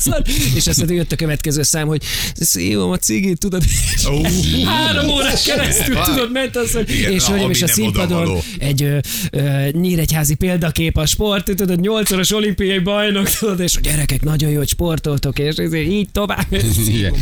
Ar- 0.05 0.27
és 0.55 0.67
aztán 0.67 0.91
jött 0.91 1.11
a 1.11 1.15
következő 1.15 1.63
szám, 1.63 1.87
hogy 1.87 2.01
szívom 2.35 2.91
a 2.91 2.97
cigit, 2.97 3.39
tudod, 3.39 3.63
Ó, 4.09 4.21
három 4.65 5.09
órás 5.09 5.43
keresztül, 5.43 5.95
tudod, 5.95 6.31
ment 6.31 6.55
az, 6.55 6.71
hogy, 6.71 6.89
Igen, 6.89 7.11
és 7.11 7.27
ami 7.27 7.45
és 7.49 7.61
a 7.61 7.67
színpadon 7.67 8.39
egy 8.57 8.83
ö, 8.83 8.97
ö, 9.31 9.67
nyíregyházi 9.71 10.35
példakép 10.35 10.97
a 10.97 11.05
sport, 11.05 11.55
tudod, 11.55 11.79
nyolcszoros 11.79 12.33
olimpiai 12.33 12.79
bajnok, 12.79 13.29
tudod, 13.29 13.59
és 13.59 13.75
a 13.75 13.79
gyerekek 13.79 14.21
nagyon 14.21 14.49
jó, 14.49 14.57
hogy 14.57 14.69
sportoltok, 14.69 15.39
és 15.39 15.55
ezért 15.55 15.87
így 15.87 16.09
tovább. 16.11 16.47
Igen. 16.87 17.13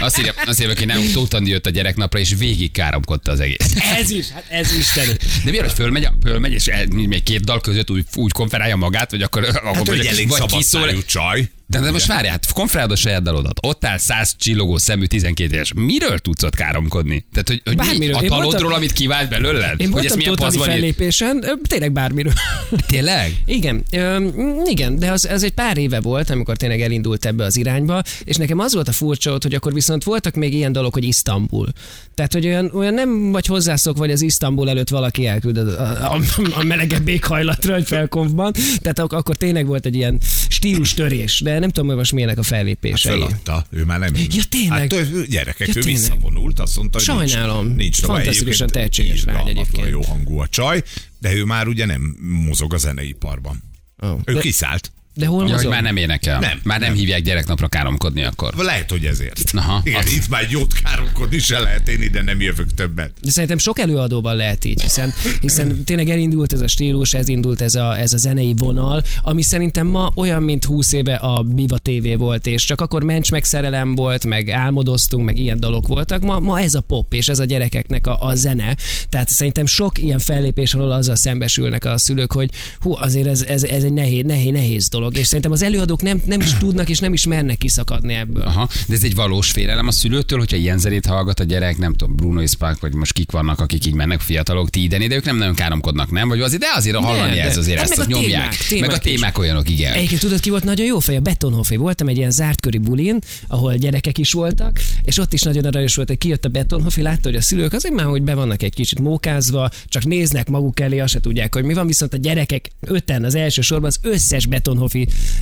Azt 0.00 0.18
írja, 0.18 0.32
azt 0.46 0.60
írja, 0.60 0.74
hogy 0.76 0.86
nem 0.86 1.10
Tóth 1.12 1.34
Andi 1.34 1.50
jött 1.50 1.66
a 1.66 1.70
gyereknapra, 1.70 2.18
és 2.18 2.34
végig 2.38 2.70
káromkodta 2.72 3.32
az 3.32 3.40
egész. 3.40 3.74
Ez 4.00 4.10
is, 4.10 4.28
hát 4.28 4.44
ez 4.48 4.76
isteni. 4.78 5.12
De 5.44 5.50
miért, 5.50 5.64
hogy 5.64 5.74
fölmegy, 5.74 6.08
fölmegy 6.24 6.52
és 6.52 6.70
még 6.92 7.22
két 7.22 7.44
dal 7.44 7.60
között 7.60 7.90
úgy, 7.90 8.04
úgy 8.14 8.32
konferálja 8.32 8.76
magát, 8.76 9.10
vagy 9.10 9.22
akkor, 9.22 9.44
hát 9.44 9.54
akkor 9.54 9.88
hogy 9.88 10.06
elég 10.06 10.28
vagy 10.28 10.44
kiszól, 10.46 10.80
szájú 10.88 11.00
csaj. 11.42 11.61
De, 11.72 11.80
de 11.80 11.90
most 11.90 12.06
várjál, 12.06 12.30
hát 12.32 12.52
konferálod 12.52 12.90
a 12.92 12.96
saját 12.96 13.22
dalodat. 13.22 13.58
Ott 13.62 13.84
áll 13.84 13.98
száz 13.98 14.34
csillogó 14.38 14.78
szemű 14.78 15.04
12 15.04 15.54
éves. 15.54 15.72
Miről 15.74 16.18
tudsz 16.18 16.42
ott 16.42 16.54
káromkodni? 16.54 17.24
Tehát, 17.32 17.48
hogy, 17.48 17.60
hogy 17.64 17.76
mi? 17.76 17.84
Bármiről. 17.86 18.14
a 18.14 18.22
Én 18.22 18.28
talodról, 18.28 18.52
voltam- 18.52 18.76
amit 18.76 18.92
kivált 18.92 19.28
belőled? 19.28 19.80
Én 19.80 19.92
hogy 19.92 20.04
ez 20.04 20.14
milyen 20.14 20.32
írt? 20.32 20.56
fellépésen, 20.56 21.44
tényleg 21.62 21.92
bármiről. 21.92 22.32
Tényleg? 22.86 23.42
Igen, 23.44 23.82
ö, 23.92 24.26
igen, 24.66 24.98
de 24.98 25.10
az, 25.10 25.24
az 25.24 25.42
egy 25.42 25.52
pár 25.52 25.78
éve 25.78 26.00
volt, 26.00 26.30
amikor 26.30 26.56
tényleg 26.56 26.80
elindult 26.80 27.24
ebbe 27.26 27.44
az 27.44 27.56
irányba, 27.56 28.02
és 28.24 28.36
nekem 28.36 28.58
az 28.58 28.74
volt 28.74 28.88
a 28.88 28.92
furcsa 28.92 29.32
ott, 29.32 29.42
hogy 29.42 29.54
akkor 29.54 29.72
viszont 29.72 30.04
voltak 30.04 30.34
még 30.34 30.54
ilyen 30.54 30.72
dolog, 30.72 30.92
hogy 30.92 31.04
Isztambul. 31.04 31.68
Tehát, 32.14 32.32
hogy 32.32 32.46
olyan, 32.46 32.70
olyan 32.74 32.94
nem 32.94 33.30
vagy 33.30 33.46
hozzászok, 33.46 33.96
vagy 33.96 34.10
az 34.10 34.22
Isztambul 34.22 34.68
előtt 34.68 34.88
valaki 34.88 35.26
elküld 35.26 35.56
a, 35.56 35.80
a, 36.12 36.18
a 36.54 36.62
melegebb 36.64 37.08
éghajlatra 37.08 37.74
egy 37.74 37.86
felkonfban, 37.86 38.52
tehát 38.80 38.98
ak- 38.98 39.12
akkor 39.12 39.36
tényleg 39.36 39.66
volt 39.66 39.86
egy 39.86 39.94
ilyen 39.94 40.18
stílus 40.48 40.94
törés, 40.94 41.40
de 41.40 41.58
nem 41.62 41.70
tudom, 41.70 41.88
hogy 41.88 41.96
most 41.96 42.12
milyenek 42.12 42.38
a 42.38 42.42
Hát 42.42 42.50
fellépései. 42.50 43.12
feladta, 43.12 43.66
ő 43.70 43.84
már 43.84 43.98
nem. 43.98 44.14
Ja, 44.14 44.42
tényleg? 44.48 44.92
Hát 44.92 44.92
ő, 44.92 45.26
gyerekek, 45.28 45.66
Ja, 45.68 45.74
ő 45.76 45.80
tényleg. 45.80 46.00
visszavonult, 46.00 46.60
azt 46.60 46.76
mondta, 46.76 46.98
hogy 46.98 47.06
Sajnálom. 47.06 47.66
nincs, 47.66 47.76
nincs. 47.76 48.00
Fantasztikusan 48.00 48.66
tehetséges 48.66 49.24
lány 49.24 49.48
egyébként. 49.48 49.88
jó 49.88 50.02
hangú 50.02 50.38
a 50.38 50.46
csaj, 50.48 50.82
de 51.18 51.32
ő 51.34 51.44
már 51.44 51.66
ugye 51.68 51.86
nem 51.86 52.16
mozog 52.46 52.74
a 52.74 52.76
zeneiparban. 52.76 53.62
Ó, 54.04 54.18
Ő 54.24 54.32
de, 54.34 54.40
kiszállt. 54.40 54.92
De 55.14 55.26
hol 55.26 55.48
Ja, 55.48 55.56
hogy 55.56 55.66
már 55.68 55.82
nem 55.82 55.96
énekel. 55.96 56.38
Nem, 56.40 56.60
már 56.64 56.80
nem, 56.80 56.88
nem. 56.88 56.98
hívják 56.98 57.22
gyereknapra 57.22 57.68
káromkodni 57.68 58.22
akkor. 58.24 58.54
Lehet, 58.56 58.90
hogy 58.90 59.04
ezért. 59.04 59.42
Aha. 59.52 59.80
Igen, 59.84 59.98
Az- 60.02 60.12
itt 60.12 60.28
már 60.28 60.46
jót 60.50 60.72
káromkodni 60.72 61.38
se 61.38 61.58
lehet 61.58 61.88
én 61.88 62.02
ide 62.02 62.22
nem 62.22 62.40
jövök 62.40 62.74
többet. 62.74 63.12
De 63.22 63.30
szerintem 63.30 63.58
sok 63.58 63.78
előadóban 63.78 64.36
lehet 64.36 64.64
így, 64.64 64.82
hiszen, 64.82 65.12
hiszen 65.40 65.84
tényleg 65.84 66.08
elindult 66.10 66.52
ez 66.52 66.60
a 66.60 66.68
stílus, 66.68 67.14
ez 67.14 67.28
indult 67.28 67.60
ez 67.60 67.74
a, 67.74 67.98
ez 67.98 68.12
a 68.12 68.16
zenei 68.16 68.54
vonal, 68.56 69.02
ami 69.22 69.42
szerintem 69.42 69.86
ma 69.86 70.12
olyan, 70.14 70.42
mint 70.42 70.64
20 70.64 70.92
éve 70.92 71.14
a 71.14 71.44
Viva 71.54 71.78
TV 71.78 72.18
volt, 72.18 72.46
és 72.46 72.64
csak 72.64 72.80
akkor 72.80 73.02
mencs 73.02 73.30
meg 73.30 73.44
szerelem 73.44 73.94
volt, 73.94 74.26
meg 74.26 74.50
álmodoztunk, 74.50 75.24
meg 75.24 75.38
ilyen 75.38 75.60
dalok 75.60 75.86
voltak. 75.86 76.22
Ma, 76.22 76.38
ma 76.38 76.60
ez 76.60 76.74
a 76.74 76.80
pop, 76.80 77.14
és 77.14 77.28
ez 77.28 77.38
a 77.38 77.44
gyerekeknek 77.44 78.06
a, 78.06 78.22
a 78.26 78.34
zene. 78.34 78.76
Tehát 79.08 79.28
szerintem 79.28 79.66
sok 79.66 79.98
ilyen 79.98 80.18
fellépés, 80.18 80.74
ahol 80.74 80.92
azzal 80.92 81.16
szembesülnek 81.16 81.84
a 81.84 81.98
szülők, 81.98 82.32
hogy 82.32 82.50
hú, 82.80 82.94
azért 82.96 83.26
ez, 83.26 83.42
ez, 83.42 83.62
ez 83.62 83.82
egy 83.84 83.92
nehéz, 83.92 84.24
nehéz, 84.24 84.52
nehéz 84.52 84.88
dolog. 84.88 85.01
És 85.10 85.26
szerintem 85.26 85.52
az 85.52 85.62
előadók 85.62 86.02
nem, 86.02 86.22
nem 86.26 86.40
is 86.40 86.52
tudnak, 86.58 86.88
és 86.88 86.98
nem 86.98 87.12
is 87.12 87.26
mernek 87.26 87.58
kiszakadni 87.58 88.14
ebből. 88.14 88.42
Aha, 88.42 88.68
de 88.86 88.94
ez 88.94 89.02
egy 89.04 89.14
valós 89.14 89.50
félelem 89.50 89.86
a 89.86 89.90
szülőtől, 89.92 90.38
hogyha 90.38 90.56
ilyen 90.56 90.78
zenét 90.78 91.06
hallgat 91.06 91.40
a 91.40 91.44
gyerek, 91.44 91.78
nem 91.78 91.94
tudom, 91.94 92.16
Bruno 92.16 92.46
Spark, 92.46 92.80
vagy 92.80 92.94
most 92.94 93.12
kik 93.12 93.30
vannak, 93.30 93.60
akik 93.60 93.86
így 93.86 93.94
mennek, 93.94 94.20
fiatalok, 94.20 94.70
ti 94.70 94.82
ide, 94.82 95.06
de 95.08 95.14
ők 95.14 95.24
nem 95.24 95.36
nagyon 95.36 95.54
káromkodnak, 95.54 96.10
nem? 96.10 96.28
Vagy 96.28 96.40
azért, 96.40 96.60
de 96.60 96.66
azért 96.76 96.96
hallani 96.96 97.36
Nem, 97.36 97.46
ez 97.48 97.56
azért 97.56 97.78
hát 97.78 97.90
ezt, 97.90 97.98
meg 97.98 98.06
a 98.06 98.10
nyomják. 98.10 98.30
témák, 98.30 98.56
témák 98.68 98.88
meg 98.88 98.90
a 98.90 99.08
is. 99.08 99.14
témák 99.14 99.38
olyanok, 99.38 99.70
igen. 99.70 99.92
Egyébként 99.92 100.20
tudod, 100.20 100.40
ki 100.40 100.50
volt 100.50 100.64
nagyon 100.64 100.86
jó 100.86 100.98
fej? 100.98 101.16
A 101.16 101.20
Betonhofé. 101.20 101.76
Voltam 101.76 102.08
egy 102.08 102.16
ilyen 102.16 102.30
zárt 102.30 102.60
köri 102.60 102.78
bulin, 102.78 103.18
ahol 103.46 103.74
gyerekek 103.74 104.18
is 104.18 104.32
voltak, 104.32 104.80
és 105.04 105.18
ott 105.18 105.32
is 105.32 105.42
nagyon 105.42 105.64
aranyos 105.64 105.94
volt, 105.94 106.08
hogy 106.08 106.18
kijött 106.18 106.44
a 106.44 106.48
Betonhofé, 106.48 107.02
látta, 107.02 107.28
hogy 107.28 107.36
a 107.36 107.40
szülők 107.40 107.72
azért 107.72 107.94
már, 107.94 108.06
hogy 108.06 108.22
be 108.22 108.34
vannak 108.34 108.62
egy 108.62 108.74
kicsit 108.74 109.00
mókázva, 109.00 109.70
csak 109.86 110.04
néznek 110.04 110.48
maguk 110.48 110.80
elé, 110.80 110.98
azt 110.98 111.12
se 111.12 111.20
tudják, 111.20 111.54
hogy 111.54 111.64
mi 111.64 111.74
van, 111.74 111.86
viszont 111.86 112.14
a 112.14 112.16
gyerekek 112.16 112.70
öten 112.80 113.24
az 113.24 113.34
első 113.34 113.60
sorban 113.60 113.88
az 113.88 113.98
összes 114.02 114.46
Betonhofi 114.46 114.91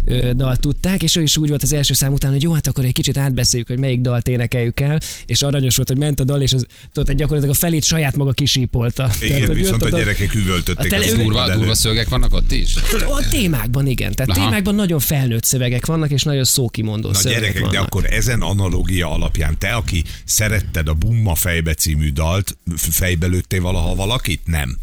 ö, 0.05 0.31
dalt 0.35 0.61
tudták, 0.61 1.03
és 1.03 1.17
ő 1.17 1.23
is 1.23 1.37
úgy 1.37 1.49
volt 1.49 1.63
az 1.63 1.73
első 1.73 1.95
szám 1.95 2.13
után, 2.13 2.31
hogy 2.31 2.43
jó, 2.43 2.53
hát 2.53 2.67
akkor 2.67 2.85
egy 2.85 2.93
kicsit 2.93 3.17
átbeszéljük, 3.17 3.69
hogy 3.69 3.79
melyik 3.79 4.01
dalt 4.01 4.29
énekeljük 4.29 4.81
el, 4.81 5.01
és 5.27 5.43
aranyos 5.43 5.77
volt, 5.77 5.89
hogy 5.89 5.99
ment 5.99 6.21
a 6.21 6.25
dal, 6.25 6.43
és 6.43 6.53
az, 6.53 6.67
tudod, 6.93 7.17
gyakorlatilag 7.17 7.55
a 7.55 7.59
felét 7.59 7.85
saját 7.85 8.17
maga 8.17 8.33
kisípolta. 8.33 9.11
Igen, 9.21 9.47
hogy 9.47 9.57
viszont 9.57 9.83
a 9.83 9.89
dal- 9.89 10.03
gyerekek 10.03 10.31
A 10.35 10.39
üvöltötték 10.39 10.91
tele- 10.91 11.07
az 11.07 11.13
Durva, 11.15 11.55
durva 11.55 11.75
szövegek 11.75 12.09
vannak 12.09 12.35
ott 12.35 12.53
is? 12.53 12.75
A 13.07 13.29
témákban 13.31 13.87
igen, 13.87 14.15
tehát 14.15 14.31
Aha. 14.37 14.45
témákban 14.49 14.75
nagyon 14.75 14.99
felnőtt 15.01 15.45
szövegek 15.45 15.87
vannak, 15.87 16.11
és 16.11 16.23
nagyon 16.23 16.45
szókimondó 16.45 17.09
Na 17.09 17.15
szövegek 17.15 17.41
gyerekek, 17.41 17.61
vannak. 17.61 17.75
de 17.77 17.81
akkor 17.81 18.05
ezen 18.13 18.41
analogia 18.41 19.11
alapján 19.13 19.59
te, 19.59 19.69
aki 19.69 20.05
szeretted 20.25 20.89
a 20.89 20.95
Bumma 20.95 21.35
fejbe 21.35 21.75
című 21.75 22.11
dalt, 22.13 22.57
fejbe 22.77 23.27
lőttél 23.27 23.61
valaha 23.61 23.95
valakit? 23.95 24.41
Nem. 24.45 24.79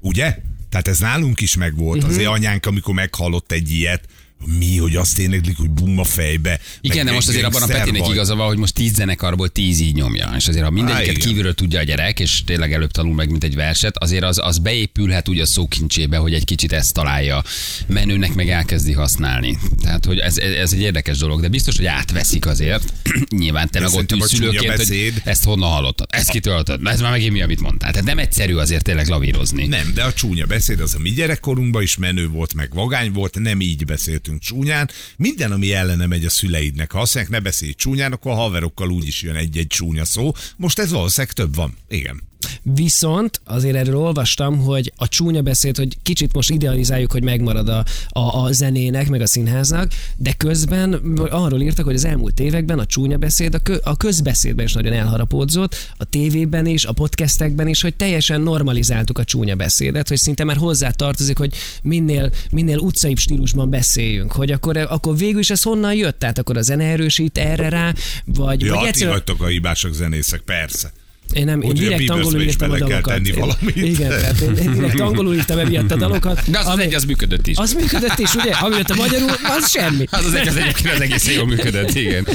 Ugye? 0.00 0.38
Tehát 0.72 0.88
ez 0.88 0.98
nálunk 0.98 1.40
is 1.40 1.56
megvolt. 1.56 1.96
Mhm. 1.96 2.06
Uh-huh. 2.06 2.18
Azért 2.20 2.36
anyánk, 2.36 2.66
amikor 2.66 2.94
meghallott 2.94 3.52
egy 3.52 3.70
ilyet, 3.70 4.08
mi, 4.58 4.78
hogy 4.78 4.96
azt 4.96 5.18
éneklik, 5.18 5.56
hogy 5.56 5.70
bumma 5.70 6.04
fejbe. 6.04 6.60
Igen, 6.80 7.06
de 7.06 7.12
most 7.12 7.28
azért 7.28 7.44
abban 7.44 7.62
a 7.62 7.66
Petinek 7.66 8.08
igaza 8.08 8.34
van, 8.34 8.46
hogy 8.46 8.58
most 8.58 8.74
tíz 8.74 8.94
zenekarból 8.94 9.48
tíz 9.48 9.80
így 9.80 9.94
nyomja. 9.94 10.32
És 10.36 10.48
azért, 10.48 10.64
ha 10.64 10.70
mindegyiket 10.70 11.08
Á, 11.08 11.10
igen. 11.10 11.28
kívülről 11.28 11.54
tudja 11.54 11.78
a 11.80 11.82
gyerek, 11.82 12.20
és 12.20 12.44
tényleg 12.44 12.72
előbb 12.72 12.90
tanul 12.90 13.14
meg, 13.14 13.30
mint 13.30 13.44
egy 13.44 13.54
verset, 13.54 13.96
azért 13.98 14.24
az, 14.24 14.40
az 14.42 14.58
beépülhet 14.58 15.28
úgy 15.28 15.40
a 15.40 15.46
szókincsébe, 15.46 16.16
hogy 16.16 16.34
egy 16.34 16.44
kicsit 16.44 16.72
ezt 16.72 16.94
találja 16.94 17.44
menőnek, 17.86 18.34
meg 18.34 18.48
elkezdi 18.48 18.92
használni. 18.92 19.58
Tehát, 19.82 20.04
hogy 20.04 20.18
ez, 20.18 20.38
ez 20.38 20.72
egy 20.72 20.80
érdekes 20.80 21.18
dolog, 21.18 21.40
de 21.40 21.48
biztos, 21.48 21.76
hogy 21.76 21.86
átveszik 21.86 22.46
azért. 22.46 22.92
Nyilván 23.30 23.70
te 23.70 23.80
meg 23.80 23.92
ott 23.92 24.12
ülsz 24.12 24.28
szülőként, 24.28 24.66
hogy 24.66 24.76
beszéd- 24.76 25.20
ezt 25.24 25.44
honnan 25.44 25.70
hallottad, 25.70 26.06
ezt 26.10 26.30
kitöltöd, 26.30 26.86
ez 26.86 27.00
már 27.00 27.10
megint 27.10 27.32
mi, 27.32 27.42
amit 27.42 27.60
mondtál. 27.60 27.90
Tehát 27.90 28.06
nem 28.06 28.18
egyszerű 28.18 28.54
azért 28.54 28.84
tényleg 28.84 29.08
lavírozni. 29.08 29.66
Nem, 29.66 29.92
de 29.94 30.02
a 30.02 30.12
csúnya 30.12 30.46
beszéd 30.46 30.80
az 30.80 30.94
a 30.94 30.98
mi 30.98 31.10
gyerekkorunkban 31.10 31.82
is 31.82 31.96
menő 31.96 32.28
volt, 32.28 32.54
meg 32.54 32.74
vagány 32.74 33.12
volt, 33.12 33.38
nem 33.38 33.60
így 33.60 33.84
beszéltünk 33.84 34.31
csúnyán. 34.38 34.90
Minden, 35.16 35.52
ami 35.52 35.72
ellene 35.72 36.06
megy 36.06 36.24
a 36.24 36.30
szüleidnek, 36.30 36.92
ha 36.92 37.00
azt 37.00 37.14
mondják, 37.14 37.36
ne 37.36 37.42
beszélj 37.42 37.72
csúnyán, 37.72 38.12
akkor 38.12 38.32
a 38.32 38.34
haverokkal 38.34 38.90
úgy 38.90 39.06
is 39.06 39.22
jön 39.22 39.34
egy-egy 39.34 39.66
csúnya 39.66 40.04
szó. 40.04 40.32
Most 40.56 40.78
ez 40.78 40.90
valószínűleg 40.90 41.34
több 41.34 41.54
van. 41.54 41.76
Igen. 41.88 42.30
Viszont 42.62 43.40
azért 43.44 43.76
erről 43.76 43.96
olvastam, 43.96 44.58
hogy 44.58 44.92
a 44.96 45.08
csúnya 45.08 45.42
beszéd, 45.42 45.76
hogy 45.76 45.96
kicsit 46.02 46.32
most 46.32 46.50
idealizáljuk, 46.50 47.12
hogy 47.12 47.22
megmarad 47.22 47.68
a, 47.68 47.84
a, 48.08 48.44
a 48.44 48.52
zenének, 48.52 49.08
meg 49.08 49.20
a 49.20 49.26
színháznak, 49.26 49.92
de 50.16 50.32
közben 50.32 50.92
arról 51.30 51.60
írtak, 51.60 51.84
hogy 51.84 51.94
az 51.94 52.04
elmúlt 52.04 52.40
években 52.40 52.78
a 52.78 52.86
csúnya 52.86 53.16
beszéd 53.16 53.54
a, 53.54 53.58
kö, 53.58 53.76
a 53.82 53.96
közbeszédben 53.96 54.64
is 54.64 54.72
nagyon 54.72 54.92
elharapódzott, 54.92 55.74
a 55.96 56.04
tévében 56.04 56.66
is, 56.66 56.84
a 56.84 56.92
podcastekben 56.92 57.68
is, 57.68 57.82
hogy 57.82 57.94
teljesen 57.94 58.40
normalizáltuk 58.40 59.18
a 59.18 59.24
csúnya 59.24 59.54
beszédet, 59.54 60.08
hogy 60.08 60.18
szinte 60.18 60.44
már 60.44 60.56
hozzá 60.56 60.90
tartozik, 60.90 61.38
hogy 61.38 61.54
minél, 61.82 62.30
minél 62.50 62.78
utcaibb 62.78 63.18
stílusban 63.18 63.70
beszéljünk, 63.70 64.32
hogy 64.32 64.50
akkor, 64.50 64.76
akkor 64.76 65.16
végül 65.16 65.40
is 65.40 65.50
ez 65.50 65.62
honnan 65.62 65.94
jött? 65.94 66.18
Tehát 66.18 66.38
akkor 66.38 66.56
a 66.56 66.62
zene 66.62 66.84
erősít 66.84 67.38
erre 67.38 67.68
rá, 67.68 67.92
vagy, 68.24 68.60
Ja, 68.60 68.72
vagy 68.74 68.82
ti 68.82 68.88
egyszerűen- 68.88 69.12
vagytok 69.16 69.42
a 69.42 69.46
hibások 69.46 69.92
zenészek, 69.92 70.40
persze. 70.40 70.92
Én 71.32 71.44
nem, 71.44 71.60
én 71.60 71.74
direkt 71.74 72.10
angolul 72.10 72.40
is 72.40 72.46
írtam 72.46 72.70
a 72.70 72.78
dalokat. 72.78 73.02
tenni 73.14 73.28
Én- 73.28 73.34
valamit. 73.38 73.76
Igen, 73.76 74.08
tehát 74.08 74.40
én, 74.40 74.56
én 74.56 74.72
direkt 74.72 75.00
angolul 75.00 75.34
írtam 75.34 75.58
emiatt 75.58 75.90
a 75.90 75.96
dalokat. 75.96 76.50
De 76.50 76.58
az, 76.58 76.66
az 76.66 76.72
ami- 76.72 76.82
egy, 76.82 76.94
az 76.94 77.04
működött 77.04 77.46
is. 77.46 77.56
az 77.56 77.72
működött 77.72 78.18
is, 78.18 78.34
ugye? 78.34 78.50
Ami 78.52 78.76
jött 78.76 78.90
a 78.90 78.94
magyarul, 78.94 79.30
az 79.42 79.70
semmi. 79.70 80.04
Az 80.10 80.24
az 80.24 80.34
egy, 80.34 80.48
az 80.48 80.56
egyébként 80.56 80.94
az 80.94 81.00
egész 81.00 81.34
jól 81.34 81.46
működött, 81.46 81.94
igen. 81.94 82.26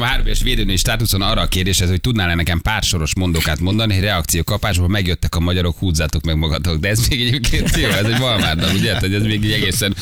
Három 0.00 0.26
éves 0.26 0.42
védőnő 0.42 0.76
státuszon 0.76 1.22
arra 1.22 1.40
a 1.40 1.46
kérdéshez, 1.46 1.88
hogy 1.88 2.00
tudnál-e 2.00 2.34
nekem 2.34 2.60
pár 2.60 2.82
soros 2.82 3.14
mondókát 3.14 3.60
mondani, 3.60 3.94
hogy 3.94 4.02
reakció 4.02 4.42
kapásból 4.42 4.88
megjöttek 4.88 5.34
a 5.34 5.40
magyarok, 5.40 5.78
húzzátok 5.78 6.24
meg 6.24 6.36
magatok. 6.36 6.80
De 6.80 6.88
ez 6.88 7.08
még 7.08 7.20
egyébként 7.20 7.76
jó, 7.76 7.88
ez 7.88 8.04
egy 8.04 8.18
valmárdal, 8.18 8.74
ugye? 8.74 8.98
Hogy 8.98 9.14
ez 9.14 9.22
még 9.22 9.44
így 9.44 9.52
egészen, 9.52 9.94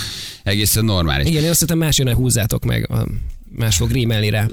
egészen 0.43 0.85
normális. 0.85 1.29
Igen, 1.29 1.43
én 1.43 1.51
azt 1.51 1.61
hittem 1.61 1.79
más 1.79 1.99
jön, 1.99 2.15
húzzátok 2.15 2.65
meg, 2.65 2.89
más 3.57 3.77
fog 3.77 3.91
rímelni 3.91 4.31
rá. 4.31 4.47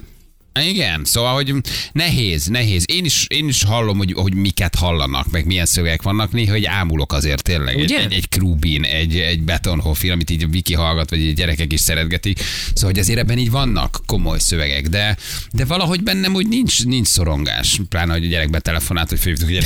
Igen, 0.61 1.01
szóval, 1.05 1.33
hogy 1.33 1.53
nehéz, 1.91 2.45
nehéz. 2.45 2.83
Én 2.87 3.05
is, 3.05 3.25
én 3.27 3.47
is 3.47 3.63
hallom, 3.63 3.97
hogy, 3.97 4.13
hogy 4.15 4.33
miket 4.35 4.75
hallanak, 4.75 5.31
meg 5.31 5.45
milyen 5.45 5.65
szövegek 5.65 6.01
vannak, 6.01 6.31
néha 6.31 6.51
hogy 6.51 6.65
ámulok 6.65 7.13
azért 7.13 7.43
tényleg. 7.43 7.75
Egy, 7.77 7.83
Ugye? 7.83 7.99
egy, 7.99 8.13
egy 8.13 8.29
Krubin, 8.29 8.83
egy, 8.83 9.17
egy 9.19 9.41
Betonhoffin, 9.41 10.11
amit 10.11 10.29
így 10.29 10.43
a 10.43 10.47
Viki 10.47 10.73
hallgat, 10.73 11.09
vagy 11.09 11.19
így 11.19 11.33
gyerekek 11.35 11.73
is 11.73 11.79
szeretgetik. 11.79 12.39
Szóval, 12.73 12.89
hogy 12.89 12.99
azért 12.99 13.19
ebben 13.19 13.37
így 13.37 13.51
vannak 13.51 13.99
komoly 14.05 14.39
szövegek, 14.39 14.87
de, 14.87 15.17
de 15.51 15.65
valahogy 15.65 16.03
bennem 16.03 16.33
úgy 16.35 16.47
nincs, 16.47 16.85
nincs 16.85 17.07
szorongás. 17.07 17.79
Pláne, 17.89 18.13
hogy 18.13 18.25
a 18.25 18.27
gyerek 18.27 18.49
betelefonált, 18.49 19.09
hogy 19.09 19.19
felhívtuk 19.19 19.49
a 19.49 19.51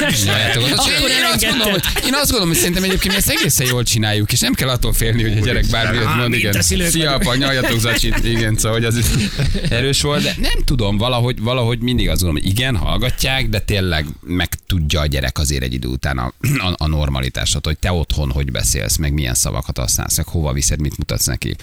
nem 0.00 0.08
is 0.08 0.22
Akkor 0.24 1.10
Én- 2.04 2.14
azt 2.14 2.30
gondolom, 2.30 2.48
hogy- 2.48 2.56
szerintem 2.56 2.82
egyébként 2.82 3.12
mi 3.12 3.18
ezt 3.18 3.28
egészen 3.30 3.66
jól 3.66 3.82
csináljuk, 3.82 4.32
és 4.32 4.40
nem 4.40 4.54
kell 4.54 4.68
attól 4.68 4.92
félni, 4.92 5.22
hogy 5.22 5.38
a 5.38 5.40
gyerek 5.40 5.66
bármi 5.66 5.98
mond, 6.16 6.34
igen. 6.34 6.62
Szia, 6.62 7.12
apa, 7.14 7.34
nyaljatok 7.34 7.80
zacsit, 7.80 8.24
igen, 8.24 8.56
szóval 8.56 8.72
hogy 8.72 8.84
az 8.84 8.96
erős 9.70 10.02
volt, 10.02 10.22
de 10.22 10.34
nem 10.40 10.64
tudom, 10.64 10.96
valahogy, 10.96 11.40
valahogy 11.40 11.78
mindig 11.78 12.08
azt 12.08 12.22
gondolom, 12.22 12.42
hogy 12.42 12.52
igen, 12.52 12.76
hallgatják, 12.76 13.48
de 13.48 13.60
tényleg 13.60 14.06
meg 14.20 14.48
tudja 14.66 15.00
a 15.00 15.06
gyerek 15.06 15.38
azért 15.38 15.62
egy 15.62 15.72
idő 15.72 15.88
után 15.88 16.18
a, 16.18 16.32
a, 16.58 16.74
a 16.76 16.86
normalitásot, 16.86 17.64
hogy 17.64 17.78
te 17.78 17.92
otthon 17.92 18.30
hogy 18.30 18.50
beszélsz, 18.50 18.96
meg 18.96 19.12
milyen 19.12 19.34
szavakat 19.34 19.78
használsz, 19.78 20.16
meg 20.16 20.26
hova 20.26 20.52
viszed, 20.52 20.80
mit 20.80 20.96
mutatsz 20.96 21.26
neki. 21.26 21.56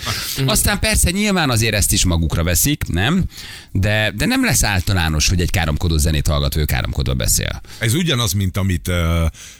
Aztán 0.45 0.79
persze 0.79 1.11
nyilván 1.11 1.49
azért 1.49 1.73
ezt 1.73 1.91
is 1.91 2.05
magukra 2.05 2.43
veszik, 2.43 2.83
nem? 2.87 3.23
De, 3.71 4.11
de 4.15 4.25
nem 4.25 4.45
lesz 4.45 4.63
általános, 4.63 5.27
hogy 5.27 5.41
egy 5.41 5.49
káromkodó 5.49 5.97
zenét 5.97 6.27
hallgató, 6.27 6.59
ő 6.59 6.65
káromkodva 6.65 7.13
beszél. 7.13 7.61
Ez 7.79 7.93
ugyanaz, 7.93 8.33
mint 8.33 8.57
amit 8.57 8.87
uh, 8.87 8.95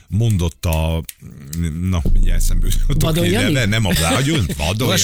mondott 0.08 0.66
a... 0.66 1.04
Na, 1.90 2.02
mindjárt 2.14 2.42
eszembe 2.42 2.68
jutott 2.88 3.20
de 3.20 3.66
nem 3.66 3.86
a 3.86 3.94
Vadon 4.58 4.98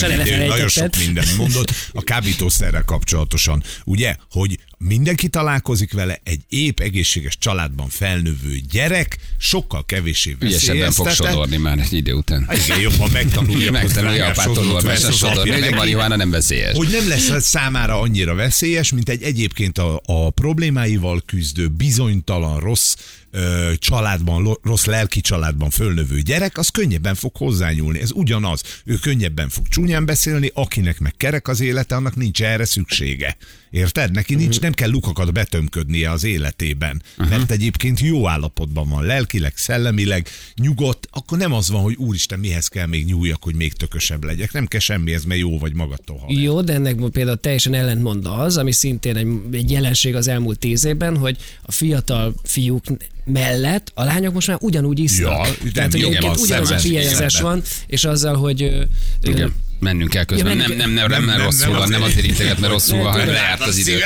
nagyon 0.48 0.68
sok 0.68 0.98
mindent 0.98 1.38
mondott 1.38 1.72
a 1.92 2.02
kábítószerrel 2.02 2.86
kapcsolatosan. 2.91 3.63
Ugye, 3.86 4.15
hogy 4.32 4.60
mindenki 4.88 5.28
találkozik 5.28 5.94
vele, 5.94 6.20
egy 6.24 6.41
épp 6.50 6.80
egészséges 6.80 7.38
családban 7.38 7.89
felnövő 7.89 8.60
gyerek, 8.72 9.17
sokkal 9.38 9.86
kevésé 9.86 10.36
Ügyesebben 10.39 10.91
fog 10.91 11.10
sodorni 11.10 11.58
már 11.58 11.80
egy 11.80 11.94
idő 11.94 12.13
után. 12.13 12.50
Igen, 12.65 12.80
jobban 12.80 13.10
megtanulja, 13.12 13.72
Megtanulja 13.72 14.26
apától 14.26 14.72
olvasni, 14.72 15.13
sodorni, 15.13 15.52
hogy 15.52 15.63
a 15.63 15.76
marihuána 15.76 16.15
nem 16.15 16.30
veszélyes. 16.30 16.78
hogy 16.78 16.89
nem 16.91 17.08
lesz 17.08 17.44
számára 17.44 18.00
annyira 18.00 18.36
veszélyes, 18.36 18.91
mint 18.91 19.10
egy 19.10 19.24
egyébként 19.24 19.78
a, 19.78 20.02
a 20.06 20.30
problémáival 20.30 21.22
küzdő, 21.26 21.67
bizonytalan, 21.67 22.60
rossz 22.60 22.96
ö, 23.32 23.72
családban, 23.78 24.58
rossz 24.63 24.86
lelki 24.86 25.22
családban 25.22 25.70
fölnövő 25.70 26.22
gyerek, 26.22 26.58
az 26.58 26.70
könnyebben 26.70 27.15
fog 27.15 27.36
hozzányúlni. 27.36 28.00
Ez 28.00 28.12
ugyanaz. 28.12 28.63
Ő 28.86 28.96
könnyebben 28.96 29.50
fog 29.50 29.67
csúnyán 29.67 30.06
beszélni, 30.06 30.52
akinek 30.54 31.00
meg 31.00 31.13
kerek 31.17 31.48
az 31.48 31.60
élete, 31.60 31.96
annak 31.96 32.15
nincs 32.15 32.44
erre 32.44 32.65
szüksége. 32.65 33.38
Érted? 33.70 34.12
Neki 34.12 34.36
nincs, 34.36 34.60
nem 34.60 34.70
kell 34.75 34.89
lukakat 34.89 35.34
betömködnie 35.34 36.12
az 36.12 36.23
életében. 36.23 37.01
Mert 37.17 37.51
egyébként 37.51 37.99
jó 37.99 38.27
állapotban 38.27 38.89
van, 38.89 39.03
lelkileg, 39.03 39.53
szellemileg, 39.55 40.27
nyugodt, 40.55 41.07
akkor 41.12 41.38
nem 41.38 41.53
az 41.53 41.69
van, 41.69 41.81
hogy 41.81 41.95
úristen, 41.95 42.39
mihez 42.39 42.67
kell 42.67 42.86
még 42.86 43.05
nyúljak, 43.05 43.43
hogy 43.43 43.55
még 43.55 43.73
tökösebb 43.73 44.23
legyek. 44.23 44.51
Nem 44.51 44.65
kell 44.65 44.79
semmihez, 44.79 45.23
mert 45.23 45.39
jó 45.39 45.60
vagy 45.60 45.73
magadtól 45.73 46.17
hal. 46.17 46.34
Jó, 46.34 46.62
de 46.62 46.73
ennek 46.73 46.95
például 47.12 47.39
teljesen 47.39 47.73
ellentmond 47.73 48.25
az, 48.25 48.57
ami 48.57 48.71
szintén 48.71 49.15
egy, 49.15 49.27
egy 49.51 49.71
jelenség 49.71 50.15
az 50.15 50.27
elmúlt 50.27 50.60
tíz 50.60 50.86
évben, 50.86 51.17
hogy 51.17 51.38
a 51.62 51.71
fiatal 51.71 52.34
fiúk 52.43 52.84
mellett 53.25 53.91
a 53.93 54.03
lányok 54.03 54.34
most 54.34 54.47
már 54.47 54.57
ugyanúgy 54.62 54.99
isznak. 54.99 55.47
Ja, 55.63 55.71
Tehát, 55.71 55.91
hogy 55.91 55.99
igen, 55.99 56.23
ugyanaz 56.38 56.71
a 56.71 56.79
igen. 56.84 57.27
van, 57.41 57.62
és 57.88 58.03
azzal, 58.03 58.36
hogy 58.36 58.88
Igen. 59.21 59.53
Mennünk 59.82 60.10
kell 60.10 60.24
közben. 60.24 60.58
Ja, 60.58 60.67
nem, 60.67 60.78
nem, 60.78 60.91
nem, 60.91 61.10
nem, 61.10 61.10
nem, 61.10 61.26
nem, 61.26 61.46
rosszul 61.46 61.78
van, 61.78 61.89
nem 61.89 62.02
azért. 62.02 62.26
integet, 62.26 62.60
mert 62.60 62.72
rosszul 62.72 62.98
van, 62.98 63.12
hanem 63.12 63.26
Nem, 63.26 63.36
lejárt 63.36 63.62
az 63.62 63.78
idő. 63.78 64.00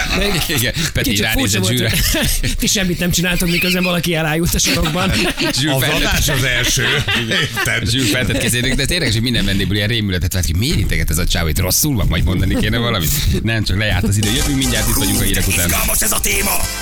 Igen, 0.47 0.73
Peti 0.93 1.09
Kicsit 1.09 1.23
ránéz 1.25 1.39
furcsa 1.39 1.57
a 1.57 1.61
volt, 1.61 1.77
zsűre. 1.77 1.91
ti 2.59 2.67
semmit 2.67 2.99
nem 2.99 3.11
csináltok, 3.11 3.49
miközben 3.49 3.83
valaki 3.83 4.15
elájult 4.15 4.53
a 4.53 4.59
sorokban. 4.59 5.09
Az 5.75 5.83
adás 5.95 6.29
az 6.29 6.43
első. 6.43 6.85
Érted? 7.29 7.89
Zsűr 7.89 8.05
feltett 8.05 8.37
kezének, 8.37 8.75
de 8.75 8.83
ez 8.83 8.91
érdekes, 8.91 9.13
hogy 9.13 9.23
minden 9.23 9.45
vendégből 9.45 9.75
ilyen 9.75 9.87
rémületet 9.87 10.33
vált 10.33 10.45
ki. 10.45 10.53
Miért 10.57 10.79
integet 10.79 11.09
ez 11.09 11.17
a 11.17 11.25
csáv, 11.25 11.43
hogy 11.43 11.57
rosszul 11.57 11.95
van, 11.95 12.07
majd 12.07 12.23
mondani 12.23 12.55
kéne 12.55 12.77
valamit? 12.77 13.43
Nem, 13.43 13.63
csak 13.63 13.77
lejárt 13.77 14.03
az 14.03 14.17
idő. 14.17 14.29
Jövünk 14.35 14.57
mindjárt, 14.57 14.87
itt 14.87 14.95
vagyunk 14.95 15.19
a 15.19 15.23
hírek 15.23 15.47
után. 15.47 15.65
Izgalmas 15.65 16.01
ez 16.01 16.11
a 16.11 16.19
téma! 16.19 16.65